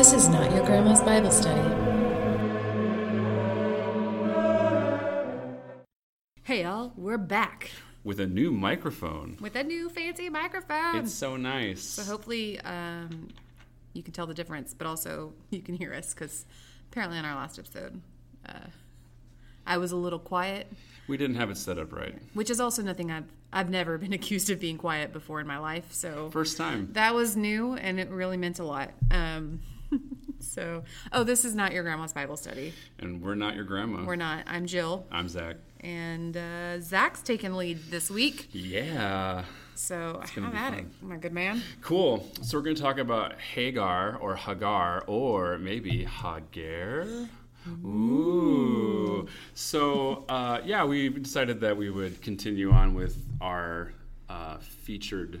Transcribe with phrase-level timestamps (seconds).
[0.00, 1.60] This is not your grandma's Bible study.
[6.42, 7.70] Hey y'all, we're back
[8.02, 9.36] with a new microphone.
[9.42, 10.96] with a new fancy microphone.
[10.96, 11.82] It's so nice.
[11.82, 13.28] so hopefully um,
[13.92, 16.46] you can tell the difference, but also you can hear us because
[16.90, 18.00] apparently in our last episode,
[18.48, 18.68] uh,
[19.66, 20.72] I was a little quiet,
[21.08, 22.14] we didn't have it set up right.
[22.32, 25.58] which is also nothing I've I've never been accused of being quiet before in my
[25.58, 25.92] life.
[25.92, 26.88] So First time.
[26.92, 28.92] that was new and it really meant a lot.
[29.10, 29.60] Um,
[30.40, 32.72] so, oh, this is not your grandma's Bible study.
[32.98, 34.04] And we're not your grandma.
[34.04, 34.44] We're not.
[34.46, 35.56] I'm Jill, I'm Zach.
[35.80, 38.48] and uh, Zach's taking lead this week.
[38.52, 39.44] Yeah.
[39.74, 40.78] So have be at fun.
[40.78, 41.62] it, my good man.
[41.80, 42.26] Cool.
[42.42, 47.06] So we're going to talk about Hagar or Hagar or maybe Hagar.
[47.84, 49.26] Ooh.
[49.54, 53.92] So, uh, yeah, we decided that we would continue on with our
[54.28, 55.40] uh, featured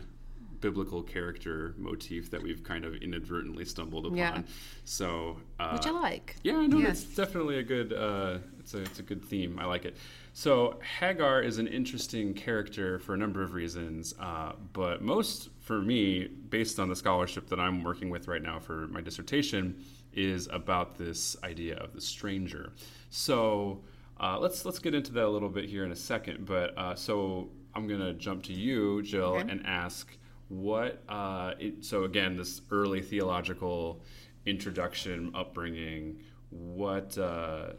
[0.60, 4.18] biblical character motif that we've kind of inadvertently stumbled upon.
[4.18, 4.42] Yeah.
[4.84, 6.36] So, uh, Which I like.
[6.42, 6.86] Yeah, no, Yeah.
[6.88, 7.92] that's definitely a good.
[7.92, 9.58] Uh, it's a it's a good theme.
[9.58, 9.96] I like it.
[10.32, 15.80] So Hagar is an interesting character for a number of reasons, uh, but most for
[15.80, 19.82] me, based on the scholarship that I'm working with right now for my dissertation,
[20.12, 22.72] is about this idea of the stranger.
[23.10, 23.82] So
[24.20, 26.46] uh, let's let's get into that a little bit here in a second.
[26.46, 29.50] But uh, so I'm gonna jump to you, Jill, Okay.
[29.50, 30.16] and ask
[30.50, 31.02] what.
[31.08, 34.02] Uh, it, so again, this early theological
[34.44, 36.20] introduction, upbringing.
[36.50, 37.70] What uh,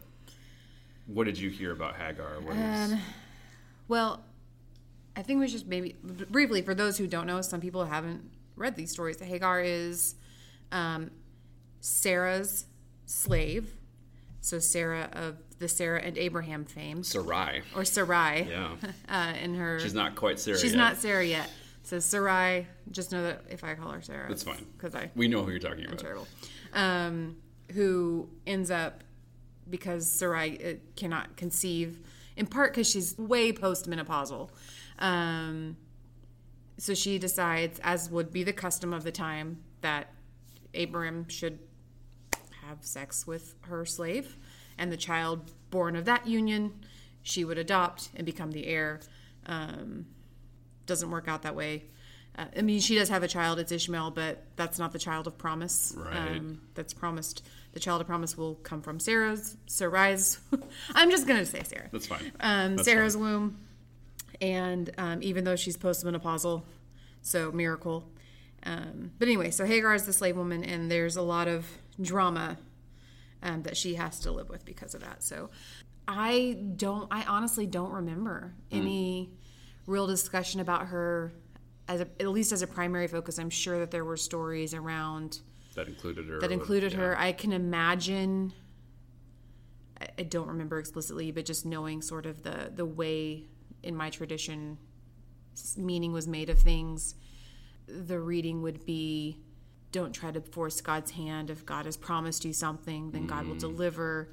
[1.06, 2.40] what did you hear about Hagar?
[2.42, 2.94] What is,
[3.88, 4.24] Well,
[5.16, 8.76] I think we should maybe briefly for those who don't know, some people haven't read
[8.76, 9.20] these stories.
[9.20, 10.16] Hagar is
[10.72, 11.12] um,
[11.82, 12.66] Sarah's
[13.06, 13.74] slave.
[14.44, 17.62] So Sarah of the Sarah and Abraham fame, Sarai?
[17.76, 18.76] or Sarai, Yeah,
[19.10, 19.80] uh, in her.
[19.80, 20.58] she's not quite Sarah.
[20.58, 20.78] She's yet.
[20.80, 21.48] not Sarah yet.
[21.84, 24.66] So Sarai, just know that if I call her Sarah, That's fine.
[24.78, 26.00] because I We know who you're talking about.
[26.00, 26.28] terrible.
[26.74, 27.38] Um,
[27.74, 29.04] who ends up
[29.70, 32.00] because Sarai uh, cannot conceive,
[32.36, 34.50] in part because she's way postmenopausal.
[35.00, 35.78] Um,
[36.78, 40.14] so she decides, as would be the custom of the time, that
[40.76, 41.60] Abram should
[42.66, 44.38] have sex with her slave,
[44.78, 46.74] and the child born of that union
[47.24, 49.00] she would adopt and become the heir.
[49.46, 50.06] Um,
[50.86, 51.86] doesn't work out that way.
[52.38, 53.60] Uh, I mean, she does have a child.
[53.60, 55.94] It's Ishmael, but that's not the child of promise.
[55.98, 56.16] Right.
[56.16, 57.46] Um, that's promised.
[57.74, 60.40] The child of promise will come from Sarah's, Sarai's.
[60.96, 61.90] I'm just gonna say Sarah.
[61.92, 62.32] That's fine.
[62.40, 63.24] Um, That's Sarah's fine.
[63.24, 63.58] womb,
[64.42, 66.64] and um, even though she's postmenopausal,
[67.22, 68.06] so miracle.
[68.64, 71.66] Um, but anyway, so Hagar is the slave woman, and there's a lot of
[72.00, 72.58] drama
[73.44, 75.24] um, that she has to live with because of that.
[75.24, 75.50] So
[76.08, 79.32] I don't, I honestly don't remember any
[79.86, 81.34] real discussion about her
[81.88, 83.38] as a, at least as a primary focus.
[83.40, 85.40] I'm sure that there were stories around
[85.76, 86.40] that included her.
[86.40, 87.00] that included yeah.
[87.00, 87.20] her.
[87.20, 88.54] I can imagine.
[90.00, 93.46] I- I don't remember explicitly, but just knowing sort of the the way
[93.84, 94.78] in my tradition
[95.78, 97.16] meaning was made of things.
[97.88, 99.40] The reading would be,
[99.92, 101.50] don't try to force God's hand.
[101.50, 104.32] If God has promised you something, then God will deliver.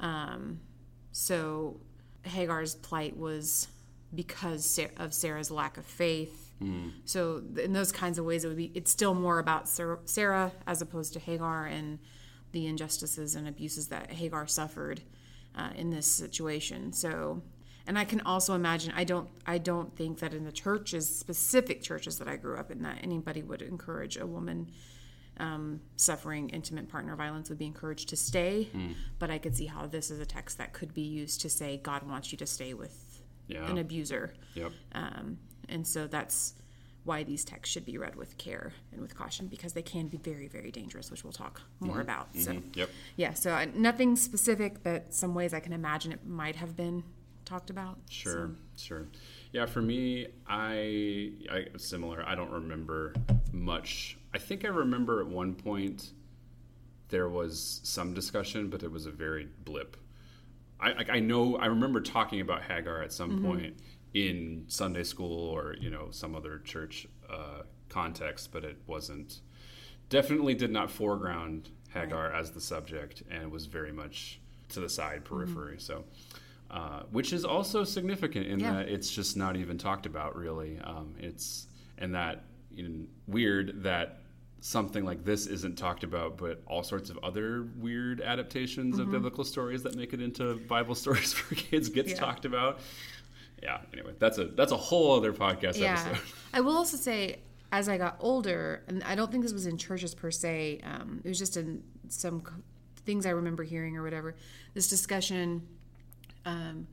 [0.00, 0.60] Um,
[1.12, 1.80] so
[2.22, 3.68] Hagar's plight was
[4.14, 6.52] because of Sarah's lack of faith.
[7.04, 8.72] So in those kinds of ways, it would be.
[8.74, 11.98] It's still more about Sarah, Sarah as opposed to Hagar and
[12.52, 15.02] the injustices and abuses that Hagar suffered
[15.54, 16.92] uh, in this situation.
[16.92, 17.42] So,
[17.86, 18.92] and I can also imagine.
[18.96, 19.28] I don't.
[19.46, 22.98] I don't think that in the churches, specific churches that I grew up in, that
[23.02, 24.70] anybody would encourage a woman
[25.38, 28.68] um, suffering intimate partner violence would be encouraged to stay.
[29.20, 31.76] But I could see how this is a text that could be used to say
[31.76, 33.07] God wants you to stay with
[33.48, 33.68] Yeah.
[33.68, 34.32] an abuser.
[34.54, 34.72] Yep.
[34.92, 35.38] Um,
[35.68, 36.54] and so that's
[37.04, 40.18] why these texts should be read with care and with caution because they can be
[40.18, 42.28] very, very dangerous, which we'll talk more about.
[42.36, 42.90] So, Yep.
[43.16, 47.02] yeah, so uh, nothing specific, but some ways I can imagine it might have been
[47.46, 47.98] talked about.
[48.10, 49.06] Sure, sure.
[49.52, 52.22] Yeah, for me, I, I similar.
[52.26, 53.14] I don't remember
[53.52, 54.18] much.
[54.34, 56.12] I think I remember at one point
[57.08, 59.96] there was some discussion, but it was a very blip.
[60.80, 63.76] I, like, I know I remember talking about Hagar at some point
[64.14, 69.40] in Sunday school or you know some other church uh, context, but it wasn't.
[70.08, 74.40] Definitely did not foreground Hagar as the subject, and was very much
[74.70, 75.76] to the side periphery.
[75.78, 76.04] So,
[76.70, 78.72] uh, which is also significant in Yeah.
[78.74, 80.78] that it's just not even talked about really.
[80.82, 81.66] Um, it's
[81.98, 84.20] and that you know, weird that
[84.60, 89.02] something like this isn't talked about, but all sorts of other weird adaptations Mm-hmm.
[89.02, 92.16] of biblical stories that make it into Bible stories for kids gets Yeah.
[92.18, 92.80] talked about.
[93.62, 93.78] Yeah.
[93.92, 95.92] Anyway, that's a that's a whole other podcast Yeah.
[96.06, 96.24] episode.
[96.52, 97.40] I will also say
[97.70, 101.20] as I got older, and I don't think this was in churches per se, um,
[101.22, 102.52] it was just in some c-
[103.04, 104.34] things I remember hearing or whatever.
[104.72, 105.66] This discussion
[106.46, 106.86] um,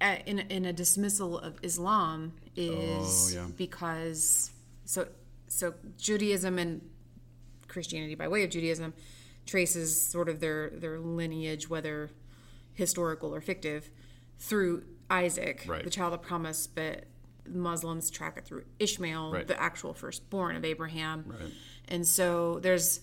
[0.00, 3.46] in, in a dismissal of Islam is Oh, yeah.
[3.56, 4.52] because
[4.84, 5.08] so
[5.48, 6.80] so Judaism and
[7.68, 8.94] Christianity by way of Judaism
[9.44, 12.10] traces sort of their their lineage, whether
[12.74, 13.90] historical or fictive,
[14.38, 15.84] through Isaac, Right.
[15.84, 17.04] the child of promise, but
[17.48, 19.46] Muslims track it through Ishmael, Right.
[19.46, 21.24] the actual firstborn of Abraham.
[21.26, 21.52] Right.
[21.88, 23.00] And so there's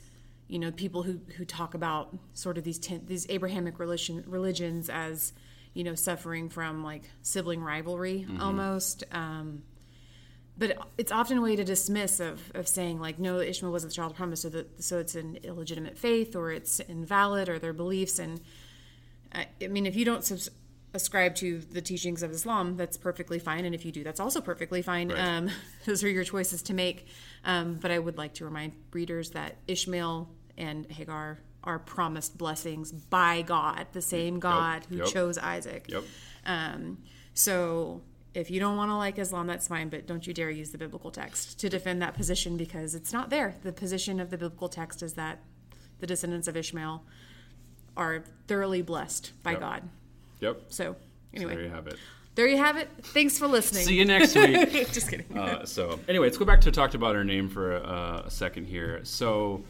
[0.48, 4.90] you know people who who talk about sort of these ten, these Abrahamic religion religions
[4.90, 5.32] as
[5.74, 8.42] you know suffering from like sibling rivalry Mm-hmm.
[8.42, 9.04] almost.
[9.12, 9.64] Um,
[10.58, 13.96] but it's often a way to dismiss of, of saying like no ishmael wasn't the
[13.96, 17.74] child of promise so that so it's an illegitimate faith or it's invalid or their
[17.74, 18.40] beliefs and
[19.34, 20.50] i, I mean if you don't subs-
[20.94, 24.42] ascribe to the teachings of islam that's perfectly fine and if you do that's also
[24.42, 25.20] perfectly fine Right.
[25.20, 25.50] um,
[25.86, 27.08] those are your choices to make
[27.46, 32.92] um, but i would like to remind readers that ishmael and hagar are promised blessings
[32.92, 35.08] by god the same god who Yep.
[35.08, 36.04] chose isaac Yep.
[36.46, 37.00] um,
[37.34, 38.02] so
[38.34, 40.78] if you don't want to like Islam, that's fine, but don't you dare use the
[40.78, 43.56] biblical text to defend that position because it's not there.
[43.64, 45.40] The position of the biblical text is that
[46.00, 47.04] the descendants of Ishmael
[47.96, 49.60] are thoroughly blessed by Yep.
[49.60, 49.84] God.
[50.40, 50.62] Yep.
[50.70, 50.96] So,
[51.34, 51.98] anyway, There you have it.
[52.36, 52.90] there you have it.
[53.04, 53.86] Thanks for listening.
[53.86, 54.72] See you next week.
[54.92, 55.38] Just kidding.
[55.38, 58.66] Uh, so anyway, let's go back to talked about her name for a, a second
[58.66, 59.02] here.
[59.04, 59.64] So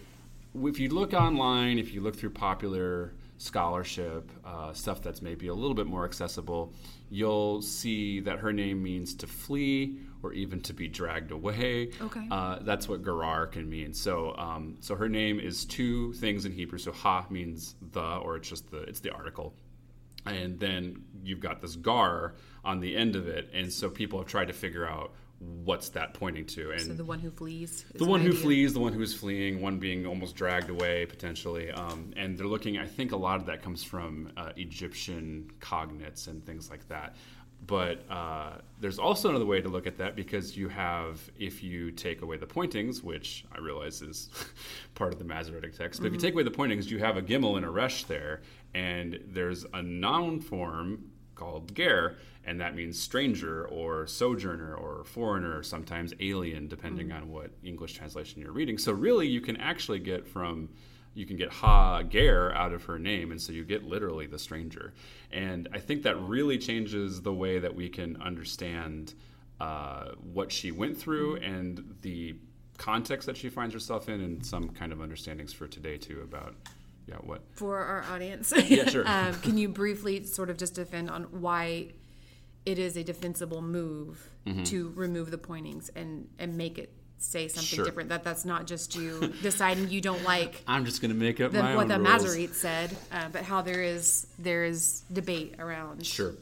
[0.63, 5.53] if you look online, if you look through popular scholarship, uh, stuff that's maybe a
[5.53, 6.73] little bit more accessible,
[7.09, 11.91] you'll see that her name means to flee or even to be dragged away.
[12.01, 12.27] Okay.
[12.31, 13.93] Uh, that's what Gerar can mean.
[13.93, 16.77] So, um, so her name is two things in Hebrew.
[16.77, 19.53] So ha means the, or it's just the, it's the article
[20.25, 24.27] and then you've got this gar on the end of it and so people have
[24.27, 25.13] tried to figure out
[25.63, 27.85] what's that pointing to and so the one who flees.
[27.95, 28.39] the one who idea.
[28.39, 32.77] flees the one who's fleeing one being almost dragged away potentially um, and they're looking
[32.77, 37.15] i think a lot of that comes from uh, egyptian cognates and things like that
[37.65, 41.91] but uh, there's also another way to look at that because you have if you
[41.91, 44.29] take away the pointings which i realize is
[44.95, 47.21] part of the masoretic text but if you take away the pointings you have a
[47.21, 48.41] gimel and a resh there
[48.73, 51.05] and there's a noun form
[51.35, 57.29] called ger, and that means stranger or sojourner or foreigner, or sometimes alien, depending on
[57.29, 58.77] what English translation you're reading.
[58.77, 60.69] So really, you can actually get from
[61.15, 64.39] you can get ha ger out of her name, and so you get literally the
[64.39, 64.93] stranger.
[65.31, 69.13] And I think that really changes the way that we can understand
[69.59, 72.35] uh, what she went through and the
[72.77, 76.55] context that she finds herself in, and some kind of understandings for today too about
[77.07, 78.51] yeah what for our audience.
[78.67, 79.03] Yeah, sure.
[79.07, 81.89] um, can you briefly sort of just defend on why
[82.65, 84.63] it is a defensible move Mm-hmm.
[84.63, 87.85] to remove the pointings and and make it say something Sure.
[87.85, 88.09] different?
[88.09, 91.63] That that's not just you deciding you don't like I'm just gonna make up the,
[91.63, 92.09] my what own the.
[92.09, 96.05] Masoretes said, uh, but how there is there is debate around.
[96.05, 96.33] Sure.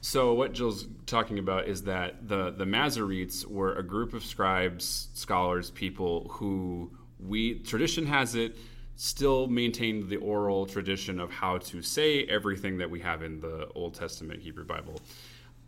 [0.00, 5.08] So what Jill's talking about is that the the Masoretes were a group of scribes,
[5.14, 8.56] scholars, people who we tradition has it
[8.98, 13.68] still maintained the oral tradition of how to say everything that we have in the
[13.76, 15.00] Old Testament Hebrew Bible.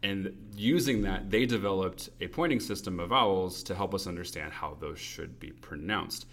[0.02, 4.76] And using that, they developed a pointing system of vowels to help us understand how
[4.80, 6.26] those should be pronounced.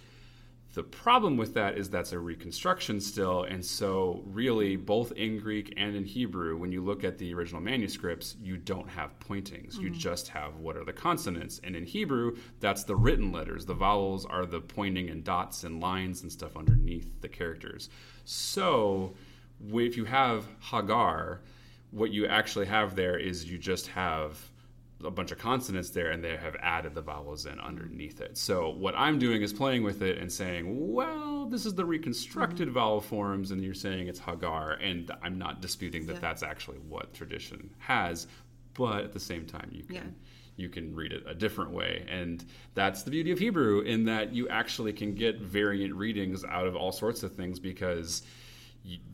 [0.77, 5.73] The problem with that is that's a reconstruction still, and so really, both in Greek
[5.75, 9.79] and in Hebrew, when you look at the original manuscripts, you don't have pointings.
[9.79, 9.97] You mm-hmm.
[9.97, 11.59] just have what are the consonants.
[11.63, 13.65] And in Hebrew, that's the written letters.
[13.65, 17.89] The vowels are the pointing and dots and lines and stuff underneath the characters.
[18.25, 19.15] So
[19.73, 21.41] if you have Hagar,
[21.89, 24.51] what you actually have there is you just have
[25.03, 28.37] a bunch of consonants there and they have added the vowels in underneath it.
[28.37, 32.67] So what I'm doing is playing with it and saying, well, this is the reconstructed
[32.67, 32.73] mm-hmm.
[32.73, 36.19] vowel forms and you're saying it's Hagar and I'm not disputing that Yeah.
[36.19, 38.27] that's actually what tradition has,
[38.73, 40.01] but at the same time you can Yeah.
[40.55, 44.33] you can read it a different way and that's the beauty of Hebrew in that
[44.33, 48.23] you actually can get variant readings out of all sorts of things because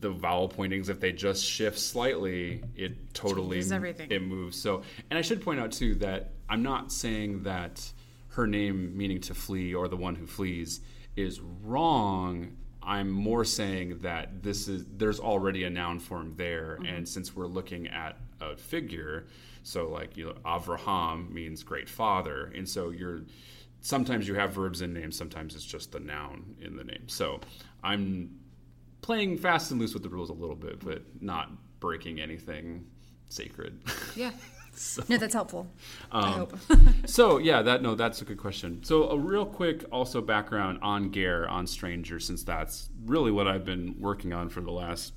[0.00, 4.10] the vowel pointings if they just shift slightly it totally Changes everything.
[4.10, 4.60] it moves.
[4.60, 7.92] So and i should point out too that i'm not saying that
[8.28, 10.80] her name meaning to flee or the one who flees
[11.16, 12.56] is wrong.
[12.82, 16.76] I'm more saying that this is there's already a noun form there.
[16.80, 16.86] Mm-hmm.
[16.86, 19.26] And since we're looking at a figure
[19.62, 22.52] so like you know avraham means great father.
[22.54, 23.22] And so you're
[23.80, 27.04] sometimes you have verbs in names sometimes it's just the noun in the name.
[27.06, 27.40] So
[27.82, 28.30] i'm
[29.04, 32.86] playing fast and loose with the rules a little bit, but not breaking anything
[33.28, 33.78] sacred.
[34.16, 34.30] Yeah.
[35.10, 35.66] no, that's helpful.
[36.10, 36.56] I hope.
[37.04, 38.82] so yeah, that no, that's a good question.
[38.82, 43.66] So a real quick also background on Ger on Stranger, since that's really what I've
[43.66, 45.12] been working on for the last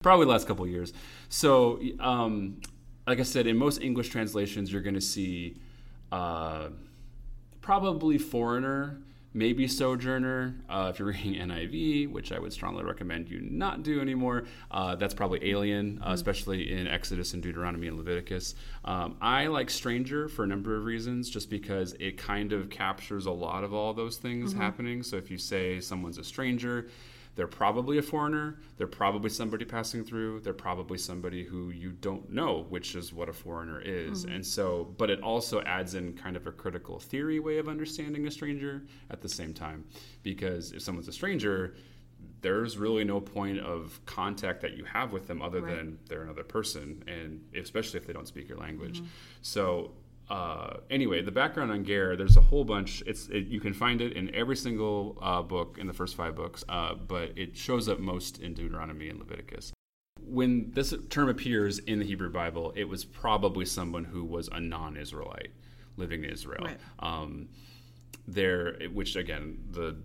[0.00, 0.92] probably the last couple of years.
[1.28, 2.60] So um,
[3.04, 5.56] like I said, in most English translations, you're going to see
[6.12, 6.68] uh,
[7.60, 9.00] probably foreigner
[9.34, 10.54] maybe Sojourner.
[10.68, 14.94] Uh, if you're reading NIV, which I would strongly recommend you not do anymore, uh,
[14.94, 16.14] that's probably Alien, uh, mm-hmm.
[16.14, 18.54] especially in Exodus and Deuteronomy and Leviticus.
[18.84, 23.26] Um, I like Stranger for a number of reasons, just because it kind of captures
[23.26, 24.62] a lot of all those things mm-hmm.
[24.62, 25.02] happening.
[25.02, 26.88] So if you say someone's a stranger,
[27.34, 28.58] they're probably a foreigner.
[28.76, 30.40] They're probably somebody passing through.
[30.40, 34.24] They're probably somebody who you don't know, which is what a foreigner is.
[34.24, 34.36] Mm-hmm.
[34.36, 38.26] And so, but it also adds in kind of a critical theory way of understanding
[38.26, 39.84] a stranger at the same time.
[40.22, 41.74] Because if someone's a stranger,
[42.40, 45.76] there's really no point of contact that you have with them other right.
[45.76, 48.98] than they're another person, and especially if they don't speak your language.
[48.98, 49.08] Mm-hmm.
[49.42, 49.92] So
[50.30, 53.02] uh, anyway, the background on Ger, there's a whole bunch.
[53.06, 56.34] It's it, you can find it in every single uh, book in the first five
[56.34, 59.72] books, uh, but it shows up most in Deuteronomy and Leviticus.
[60.20, 64.60] When this term appears in the Hebrew Bible, it was probably someone who was a
[64.60, 65.50] non-Israelite
[65.96, 66.64] living in Israel.
[66.64, 66.80] Right.
[67.00, 67.48] Um,
[68.26, 69.96] there, which again, the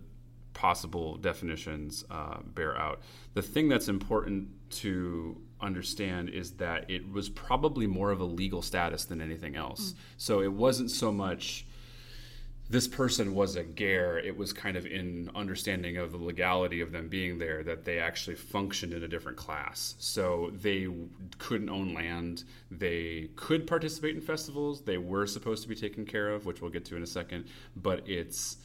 [0.52, 3.00] possible definitions uh, bear out.
[3.32, 8.62] The thing that's important to understand is that it was probably more of a legal
[8.62, 9.92] status than anything else.
[9.92, 9.96] Mm.
[10.16, 11.66] So it wasn't so much
[12.70, 16.92] this person was a ger, it was kind of in understanding of the legality of
[16.92, 19.96] them being there that they actually functioned in a different class.
[19.98, 20.86] So they
[21.38, 26.30] couldn't own land, they could participate in festivals, they were supposed to be taken care
[26.30, 28.58] of, which we'll get to in a second, but it's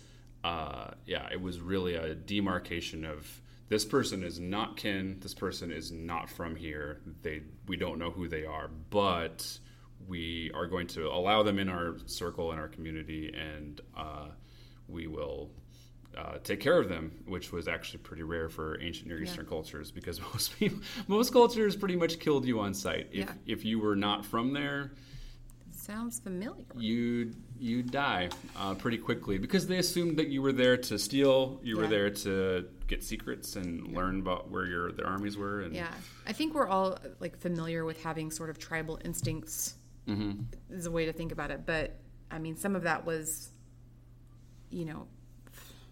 [0.44, 5.72] uh, yeah, it was really a demarcation of this person is not kin, this person
[5.72, 7.02] is not from here.
[7.22, 9.60] They we don't know who they are, but
[10.08, 14.28] we are going to allow them in our circle in our community, and uh,
[14.88, 15.50] we will
[16.18, 19.50] uh, take care of them, which was actually pretty rare for ancient Near Eastern yeah.
[19.50, 23.08] cultures because most people, most cultures pretty much killed you on sight.
[23.12, 23.34] If, yeah.
[23.46, 24.92] if you were not from there,
[25.72, 26.66] sounds familiar.
[26.78, 31.60] You you die uh, pretty quickly because they assumed that you were there to steal.
[31.64, 31.82] You yeah.
[31.82, 33.98] were there to get secrets and yeah.
[33.98, 35.62] learn about where your their armies were.
[35.62, 35.92] And yeah,
[36.28, 39.76] I think we're all like familiar with having sort of tribal instincts.
[40.08, 40.44] Mm-hmm.
[40.70, 41.98] Is a way to think about it, but
[42.30, 43.50] I mean, some of that was,
[44.70, 45.08] you know,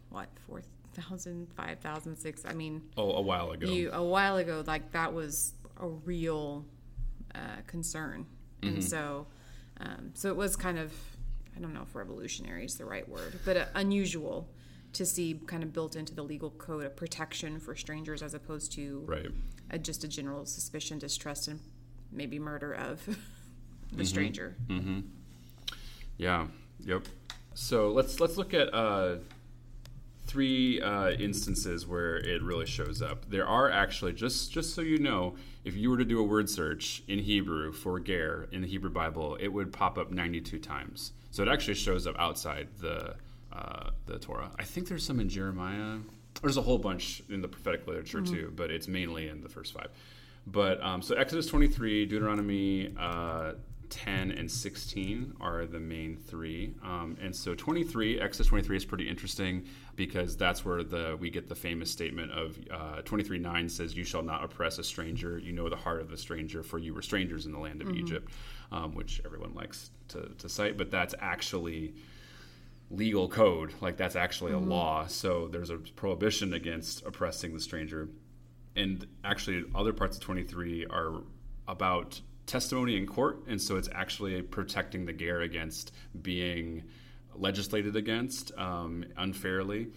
[0.09, 0.61] what four
[0.93, 2.43] thousand, five thousand, six.
[2.45, 3.67] I mean, oh, a while ago.
[3.67, 6.65] You, a while ago, like that was a real
[7.33, 8.27] uh, concern,
[8.61, 8.75] mm-hmm.
[8.75, 9.25] and so
[9.79, 10.93] um, so it was kind of,
[11.57, 14.47] I don't know if revolutionary is the right word, but uh, unusual
[14.93, 18.71] to see kind of built into the legal code a protection for strangers as opposed
[18.73, 19.27] to right.
[19.71, 21.59] a, just a general suspicion, distrust, and
[22.11, 24.03] maybe murder of the mm-hmm.
[24.03, 24.55] stranger.
[24.67, 24.99] Mm-hmm.
[26.17, 26.47] Yeah.
[26.85, 27.03] Yep.
[27.55, 29.17] So let's let's look at uh,
[30.25, 33.29] three uh, instances where it really shows up.
[33.29, 36.49] There are actually just just so you know, if you were to do a word
[36.49, 41.13] search in Hebrew for ger in the Hebrew Bible, it would pop up 92 times.
[41.31, 43.15] So it actually shows up outside the
[43.53, 44.51] uh, the Torah.
[44.57, 45.99] I think there's some in Jeremiah.
[46.41, 48.33] There's a whole bunch in the prophetic literature mm-hmm.
[48.33, 49.89] too, but it's mainly in the first five.
[50.45, 53.53] But um, so Exodus 23, Deuteronomy uh,
[53.89, 56.73] 10 and 16 are the main three.
[56.83, 61.47] Um, and so 23, Exodus 23 is pretty interesting because that's where the we get
[61.47, 65.37] the famous statement of uh, 23 9 says, You shall not oppress a stranger.
[65.37, 67.87] You know the heart of the stranger, for you were strangers in the land of
[67.87, 67.99] mm-hmm.
[67.99, 68.31] Egypt,
[68.71, 70.75] um, which everyone likes to, to cite.
[70.75, 71.93] But that's actually
[72.93, 73.73] legal code.
[73.81, 74.69] Like that's actually mm-hmm.
[74.69, 75.07] a law.
[75.07, 78.09] So there's a prohibition against oppressing the stranger.
[78.75, 81.21] And actually, other parts of 23 are
[81.67, 86.83] about testimony in court, and so it's actually protecting the ger against being
[87.35, 89.89] legislated against um, unfairly.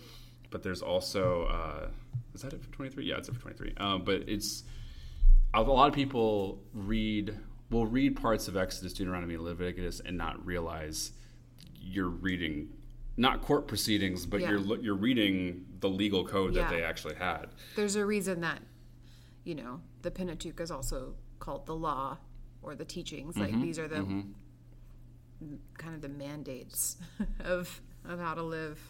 [0.50, 1.88] But there's also uh,
[2.34, 3.04] is that it for 23?
[3.06, 3.74] Yeah, it's it for 23.
[3.78, 4.62] Um, but it's
[5.54, 7.34] a lot of people read
[7.70, 11.12] will read parts of Exodus, Deuteronomy, Leviticus and not realize
[11.74, 12.68] you're reading
[13.16, 14.50] not court proceedings, but yeah.
[14.50, 16.62] you're you're reading the legal code yeah.
[16.62, 17.46] that they actually had.
[17.74, 18.60] There's a reason that
[19.44, 22.18] you know the Pentateuch is also called the law
[22.62, 23.36] or the teachings.
[23.36, 23.62] Like mm-hmm.
[23.62, 25.54] these are the mm-hmm.
[25.78, 26.96] kind of the mandates
[27.40, 28.80] of of how to live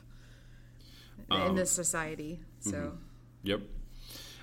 [1.30, 2.40] um, in this society.
[2.60, 2.96] So, mm-hmm.
[3.44, 3.60] yep.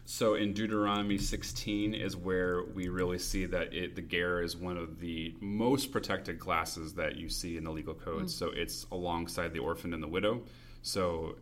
[0.05, 4.77] So in Deuteronomy 16 is where we really see that it, the ger is one
[4.77, 8.25] of the most protected classes that you see in the legal code.
[8.25, 8.29] Mm.
[8.29, 10.41] So it's alongside the orphan and the widow.
[10.81, 11.37] So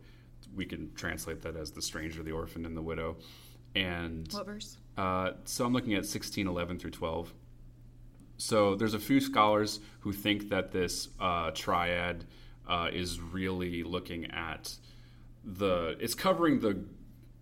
[0.54, 3.16] we can translate that as the stranger, the orphan, and the widow.
[3.74, 4.76] And what verse?
[4.96, 7.32] Uh, so I'm looking at 16, 11 through 12.
[8.36, 12.26] So there's a few scholars who think that this uh, triad
[12.68, 14.74] uh, is really looking at
[15.44, 16.84] the it's covering the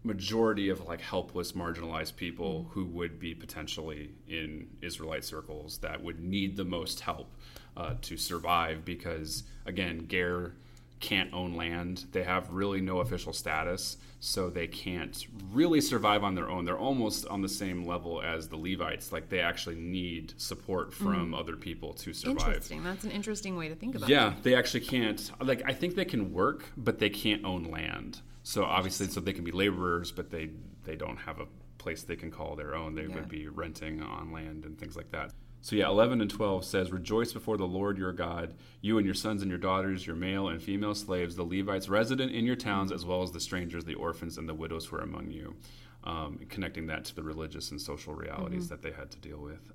[0.02, 6.21] majority of like helpless marginalized people who would be potentially in israelite circles that would
[6.21, 7.35] need the most help
[7.76, 10.54] uh, to survive because again ger
[11.00, 16.35] can't own land they have really no official status so they can't really survive on
[16.35, 20.35] their own they're almost on the same level as the levites like they actually need
[20.37, 22.83] support from other people to survive Interesting.
[22.83, 24.12] That's an interesting way to think about it.
[24.12, 25.30] yeah, they actually can't.
[25.40, 28.21] Like, I think they can work, but they can't own land.
[28.42, 30.50] So obviously, so they can be laborers, but they
[30.85, 31.47] they don't have a
[31.78, 32.94] place they can call their own.
[32.94, 33.14] They Yeah.
[33.14, 35.32] would be renting on land and things like that.
[35.62, 39.14] So yeah, eleven and twelve says, "Rejoice before the Lord your God, you and your
[39.14, 42.90] sons and your daughters, your male and female slaves, the Levites resident in your towns,
[42.92, 45.54] as well as the strangers, the orphans, and the widows who are among you."
[46.02, 49.70] Um, connecting that to the religious and social realities that they had to deal with.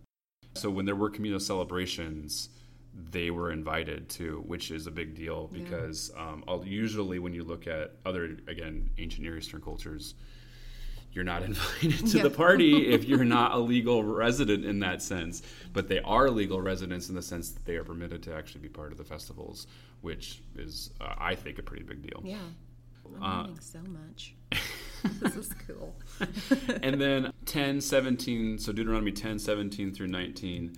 [0.56, 2.50] So when there were communal celebrations,
[3.12, 7.68] they were invited to, which is a big deal because um, usually when you look
[7.68, 10.14] at other again ancient Near Eastern cultures,
[11.12, 12.24] you're not invited to Yeah.
[12.24, 15.42] the party if you're not a legal resident in that sense.
[15.74, 18.70] But they are legal residents in the sense that they are permitted to actually be
[18.70, 19.68] part of the festivals,
[20.02, 22.22] which is uh, I think a pretty big deal.
[22.24, 22.38] Yeah.
[23.18, 24.34] I'm Uh, learning so much.
[25.22, 25.96] this is cool.
[26.82, 30.76] and then 10, 17, so Deuteronomy 10, 17 through 19.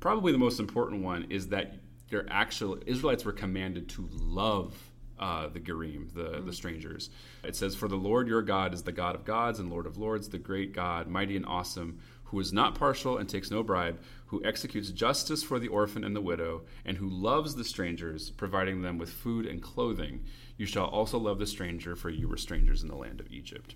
[0.00, 1.74] Probably the most important one is that
[2.08, 4.74] your actual Israelites were commanded to love
[5.18, 7.10] uh, the Gerim, the, the strangers.
[7.42, 9.98] It says, For the Lord your God is the God of gods and Lord of
[9.98, 13.98] lords, the great God, mighty and awesome, who is not partial and takes no bribe,
[14.26, 18.82] who executes justice for the orphan and the widow, and who loves the strangers, providing
[18.82, 20.24] them with food and clothing.
[20.56, 23.74] You shall also love the stranger, for you were strangers in the land of Egypt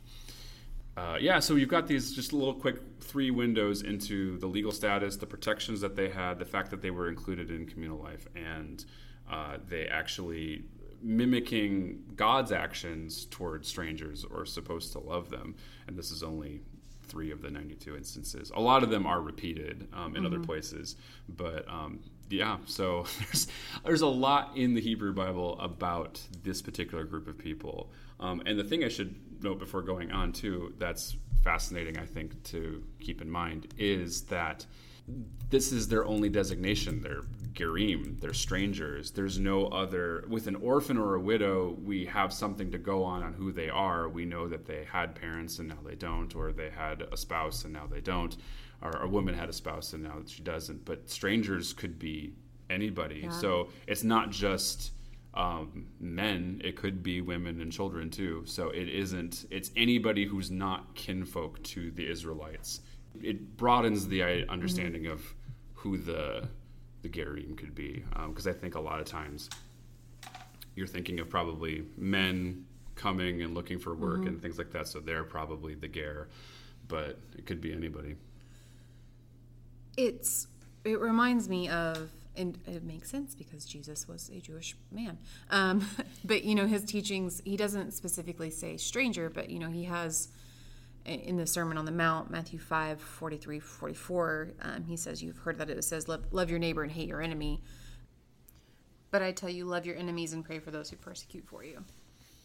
[0.97, 4.73] uh, yeah, so you've got these just a little quick three windows into the legal
[4.73, 8.27] status, the protections that they had, the fact that they were included in communal life,
[8.37, 8.85] and
[9.31, 10.65] uh, they actually
[11.01, 15.55] mimicking God's actions towards strangers or supposed to love them.
[15.87, 16.61] And this is only
[17.05, 18.53] three of the 92 instances.
[18.55, 20.97] A lot of them are repeated um, in other places,
[21.29, 22.01] but um,
[22.31, 23.47] yeah, so there's
[23.85, 27.91] there's a lot in the Hebrew Bible about this particular group of people.
[28.21, 32.43] Um, and the thing I should note before going on too, that's fascinating, I think,
[32.45, 34.65] to keep in mind is that
[35.51, 37.01] this is their only designation.
[37.01, 39.11] They're gerim, they're strangers.
[39.11, 40.25] There's no other.
[40.29, 43.69] With an orphan or a widow, we have something to go on on who they
[43.69, 44.09] are.
[44.09, 47.65] We know that they had parents and now they don't, or they had a spouse
[47.65, 48.37] and now they don't,
[48.81, 50.85] or a woman had a spouse and now she doesn't.
[50.85, 52.35] But strangers could be
[52.71, 53.29] anybody.
[53.31, 54.93] So it's not just
[55.35, 58.43] um, men, it could be women and children too.
[58.47, 62.81] So it isn't, it's anybody who's not kinfolk to the Israelites.
[63.23, 65.23] It broadens the understanding of
[65.75, 66.49] who the
[67.03, 68.05] the Gerim could be.
[68.29, 69.51] Because I think a lot of times
[70.75, 72.65] you're thinking of probably men
[72.95, 74.89] coming and looking for work and things like that.
[74.89, 76.29] So they're probably the Ger,
[76.89, 78.17] but it could be anybody.
[79.97, 80.47] It's
[80.85, 85.19] it reminds me of and it makes sense because Jesus was a Jewish man.
[85.51, 85.87] Um,
[86.25, 90.29] but you know his teachings he doesn't specifically say stranger, but you know he has
[91.05, 95.59] in the Sermon on the Mount, Matthew 5, 43, 44, um, he says, You've heard
[95.59, 97.61] that it says, love, love your neighbor and hate your enemy.
[99.11, 101.85] But I tell you, love your enemies and pray for those who persecute for you.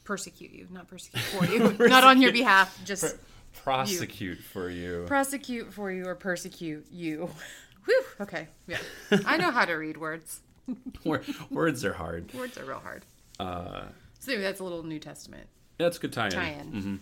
[0.03, 1.75] Persecute you, not persecute for you.
[1.87, 3.15] not on your behalf, just
[3.63, 5.05] Prosecute for you.
[5.07, 7.29] prosecute for you or persecute you.
[7.87, 8.77] Whew, okay, yeah.
[9.25, 10.41] I know how to read words.
[11.49, 12.33] Words are hard.
[12.33, 13.03] Words are real hard.
[13.39, 13.83] Uh,
[14.19, 15.47] So maybe that's a little New Testament
[15.77, 16.31] that's a good tie-in.
[16.31, 16.99] tie-in.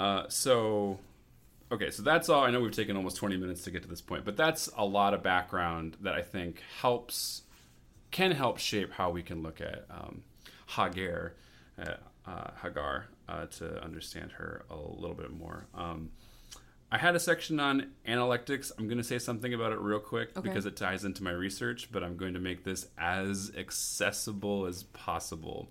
[0.00, 0.98] Uh, so,
[1.70, 2.42] okay, so that's all.
[2.44, 4.84] I know we've taken almost 20 minutes to get to this point, but that's a
[4.84, 7.42] lot of background that I think helps,
[8.10, 10.22] can help shape how we can look at um,
[10.68, 11.34] Hagar,
[11.78, 11.94] uh,
[12.26, 15.66] uh, Hagar, uh, to understand her a little bit more.
[15.74, 16.10] Um,
[16.90, 18.70] I had a section on analectics.
[18.78, 20.48] I'm going to say something about it real quick Okay.
[20.48, 24.84] because it ties into my research, but I'm going to make this as accessible as
[24.84, 25.68] possible.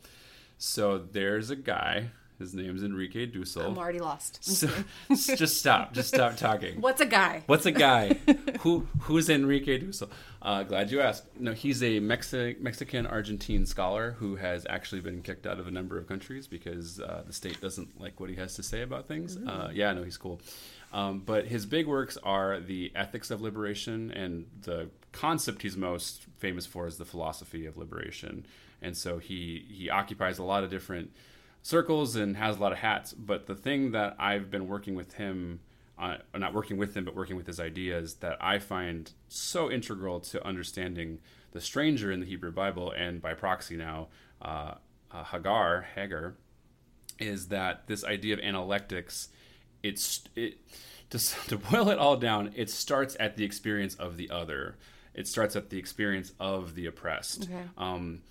[0.57, 2.09] So there's a guy.
[2.39, 3.65] His name's Enrique Dussel.
[3.65, 4.43] I'm already lost.
[4.43, 4.69] So,
[5.09, 5.93] just stop.
[5.93, 6.81] Just stop talking.
[6.81, 7.43] What's a guy?
[7.47, 8.17] What's a guy?
[8.59, 10.09] Who who's Enrique Dussel?
[10.41, 11.23] Uh, glad you asked.
[11.39, 15.71] No, he's a Mexi- Mexican Argentine scholar who has actually been kicked out of a
[15.71, 19.07] number of countries because uh, the state doesn't like what he has to say about
[19.07, 19.37] things.
[19.37, 20.41] Uh, yeah, no, he's cool.
[20.93, 26.25] Um, but his big works are the ethics of liberation, and the concept he's most
[26.37, 28.45] famous for is the philosophy of liberation.
[28.81, 31.11] And so he he occupies a lot of different
[31.65, 33.11] circles and has a lot of hats.
[33.11, 35.61] But the thing that I've been working with him
[35.97, 40.19] uh, not working with him, but working with his ideas that I find so integral
[40.19, 41.19] to understanding
[41.53, 44.09] the stranger in the Hebrew Bible and by proxy now
[44.41, 44.75] uh,
[45.09, 46.35] uh, Hagar, Hagar,
[47.17, 49.29] is that this idea of analectics,
[49.81, 50.57] it's it
[51.09, 54.75] to, to boil it all down, it starts at the experience of the other.
[55.15, 57.43] It starts at the experience of the oppressed.
[57.43, 57.63] Okay.
[57.77, 58.21] Um,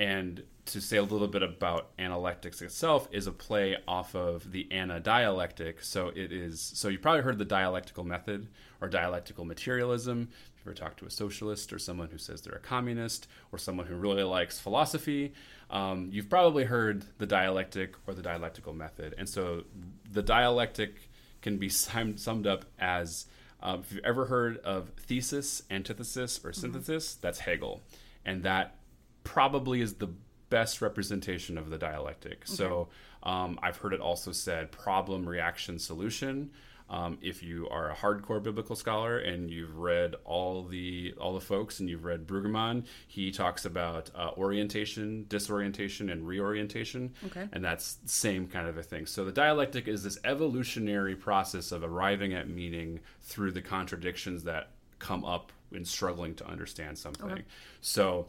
[0.00, 4.68] and to say a little bit about analectics itself is a play off of the
[4.70, 5.82] anadialectic.
[5.82, 6.60] So it is.
[6.60, 8.48] So you probably heard the dialectical method
[8.80, 10.28] or dialectical materialism.
[10.30, 13.58] If you ever talk to a socialist or someone who says they're a communist or
[13.58, 15.32] someone who really likes philosophy,
[15.70, 19.14] um, you've probably heard the dialectic or the dialectical method.
[19.18, 19.64] And so
[20.10, 21.08] the dialectic
[21.40, 23.26] can be summed up as
[23.62, 27.80] um, if you've ever heard of thesis, antithesis, or synthesis, that's Hegel.
[28.24, 28.76] And that
[29.24, 30.08] probably is the
[30.52, 32.46] best representation of the dialectic.
[32.46, 32.88] So
[33.22, 36.50] um, I've heard it also said problem, reaction, solution.
[36.90, 41.40] Um, if you are a hardcore biblical scholar and you've read all the all the
[41.40, 47.48] folks and you've read Brueggemann, he talks about uh, orientation, disorientation, and reorientation, Okay.
[47.54, 49.06] and that's the same kind of a thing.
[49.06, 54.68] So the dialectic is this evolutionary process of arriving at meaning through the contradictions that
[54.98, 57.42] come up in struggling to understand something.
[57.80, 58.26] So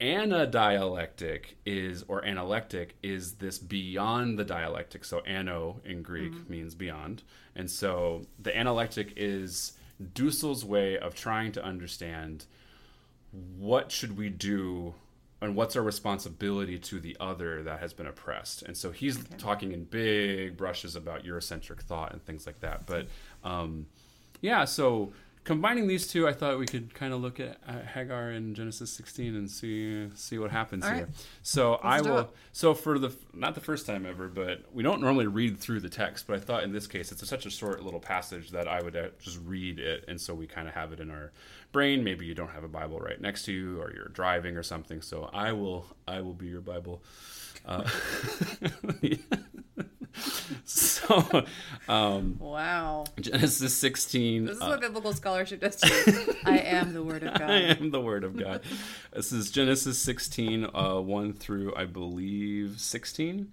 [0.00, 5.04] anadialectic is or analectic is this beyond the dialectic.
[5.04, 7.22] So ano in greek means beyond.
[7.54, 9.72] And so the analectic is
[10.14, 12.46] dussel's way of trying to understand
[13.58, 14.94] what should we do
[15.42, 18.62] and what's our responsibility to the other that has been oppressed.
[18.62, 22.86] And so he's talking in big brushes about eurocentric thought and things like that.
[22.86, 23.06] But
[23.44, 23.86] um,
[24.40, 25.12] yeah so
[25.50, 28.92] combining these two i thought we could kind of look at uh, hagar in genesis
[28.92, 31.08] 16 and see see what happens here.
[31.42, 32.30] So i will it.
[32.52, 35.88] so for the not the first time ever but we don't normally read through the
[35.88, 38.80] text but i thought in this case it's such a short little passage that i
[38.80, 41.32] would uh, just read it and so we kind of have it in our
[41.72, 42.04] brain.
[42.04, 45.02] Maybe you don't have a bible right next to you or you're driving or something
[45.02, 47.02] so i will i will be your bible
[47.66, 47.88] uh,
[50.64, 51.44] so
[51.88, 53.04] um, Wow.
[53.20, 56.34] genesis 16 This is uh, what biblical scholarship does to you.
[56.44, 57.50] I am the word of God.
[57.50, 58.62] I am the Word of God.
[59.12, 63.50] this is Genesis 16, uh, 1 through, I believe, 16.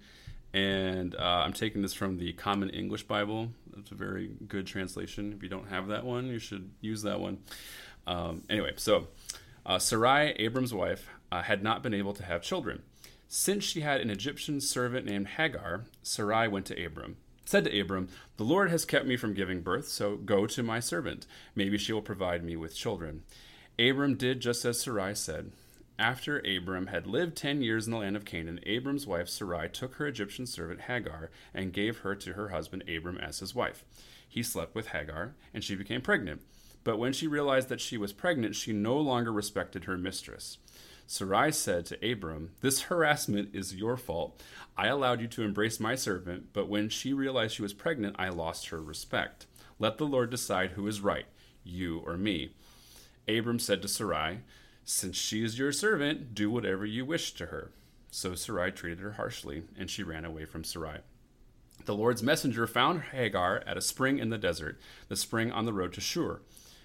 [0.54, 3.50] And uh, I'm taking this from the Common English Bible.
[3.74, 5.32] That's a very good translation.
[5.36, 7.38] If you don't have that one, you should use that one.
[8.06, 9.08] Um, anyway, so
[9.66, 12.82] uh, Sarai, Abram's wife, uh, had not been able to have children.
[13.28, 17.16] Since she had an Egyptian servant named Hagar, Sarai went to Abram
[17.48, 20.80] said to Abram, The Lord has kept me from giving birth, so go to my
[20.80, 21.26] servant.
[21.54, 23.22] Maybe she will provide me with children.
[23.78, 25.52] Abram did just as Sarai said.
[25.98, 29.94] After Abram had lived ten years in the land of Canaan, Abram's wife Sarai took
[29.94, 33.82] her Egyptian servant Hagar and gave her to her husband Abram as his wife.
[34.28, 36.42] He slept with Hagar, and she became pregnant.
[36.84, 40.58] But when she realized that she was pregnant, she no longer respected her mistress.
[41.10, 44.42] Sarai said to Abram, This harassment is your fault.
[44.76, 48.28] I allowed you to embrace my servant, but when she realized she was pregnant, I
[48.28, 49.46] lost her respect.
[49.78, 51.24] Let the Lord decide who is right,
[51.64, 52.52] you or me.
[53.26, 54.40] Abram said to Sarai,
[54.84, 57.72] Since she is your servant, do whatever you wish to her.
[58.10, 60.98] So Sarai treated her harshly, and she ran away from Sarai.
[61.86, 65.72] The Lord's messenger found Hagar at a spring in the desert, the spring on the
[65.72, 66.42] road to Shur,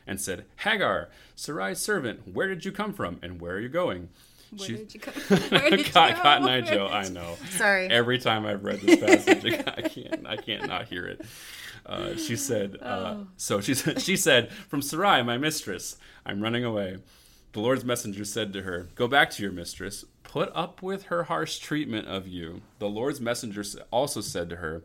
[0.08, 4.10] and said, Hagar, Sarai's servant, where did you come from, and where are you going?
[4.56, 5.14] Where She- did you come?
[5.50, 6.50] Where did you Cotton, go?
[6.50, 7.38] Eye Joe, I know.
[7.52, 7.88] Sorry.
[7.88, 11.26] Every time I've read this passage, I can't, I can't not hear it.
[11.86, 13.28] Uh, she said, uh, Oh.
[13.36, 16.98] so she said, she said, from Sarai, my mistress, I'm running away.
[17.54, 20.06] The Lord's messenger said to her, Go back to your mistress.
[20.24, 22.62] Put up with her harsh treatment of you.
[22.80, 24.84] The Lord's messenger also said to her,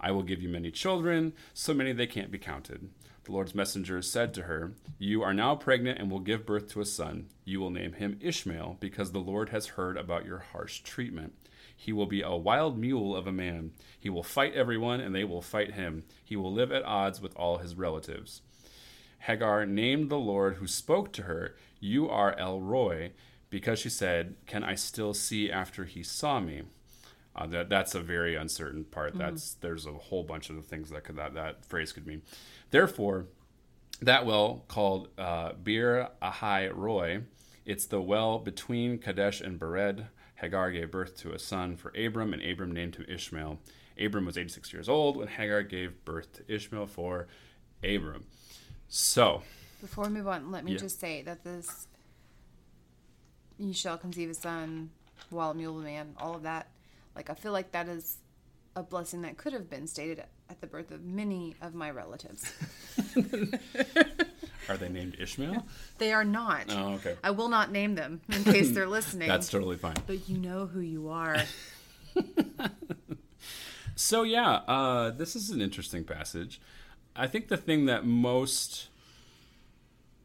[0.00, 2.88] I will give you many children, so many they can't be counted.
[3.24, 6.80] The Lord's messenger said to her, You are now pregnant and will give birth to
[6.80, 7.28] a son.
[7.44, 11.34] You will name him Ishmael, because the Lord has heard about your harsh treatment.
[11.76, 13.72] He will be a wild mule of a man.
[13.98, 16.02] He will fight everyone, and they will fight him.
[16.24, 18.42] He will live at odds with all his relatives.
[19.20, 23.12] Hagar named the Lord who spoke to her, You are El Roi,
[23.50, 26.62] because she said, Can I still see after he saw me?
[27.34, 29.16] Uh, that, that's a very uncertain part.
[29.16, 32.22] That's There's a whole bunch of things that, could, that that phrase could mean.
[32.70, 33.26] Therefore,
[34.02, 37.22] that well called uh, Bir Ahai Roy,
[37.64, 40.06] it's the well between Kadesh and Bered.
[40.36, 43.60] Hagar gave birth to a son for Abram, and Abram named him Ishmael.
[43.98, 47.28] Abram was 86 years old when Hagar gave birth to Ishmael for
[47.84, 48.24] Abram.
[48.88, 49.42] So,
[49.80, 50.78] Before we move on, let me Yeah.
[50.78, 51.86] just say that this
[53.58, 54.90] you shall conceive a son,
[55.30, 56.68] wild mule man, all of that.
[57.14, 58.18] Like I feel like that is
[58.74, 62.50] a blessing that could have been stated at the birth of many of my relatives.
[64.68, 65.66] Are they named Ishmael?
[65.98, 66.66] They are not.
[66.70, 67.16] Oh, okay.
[67.22, 69.28] I will not name them in case they're listening.
[69.28, 69.94] That's totally fine.
[70.06, 71.36] but you know who you are.
[73.94, 76.60] So yeah, uh, this is an interesting passage.
[77.14, 78.88] I think the thing that most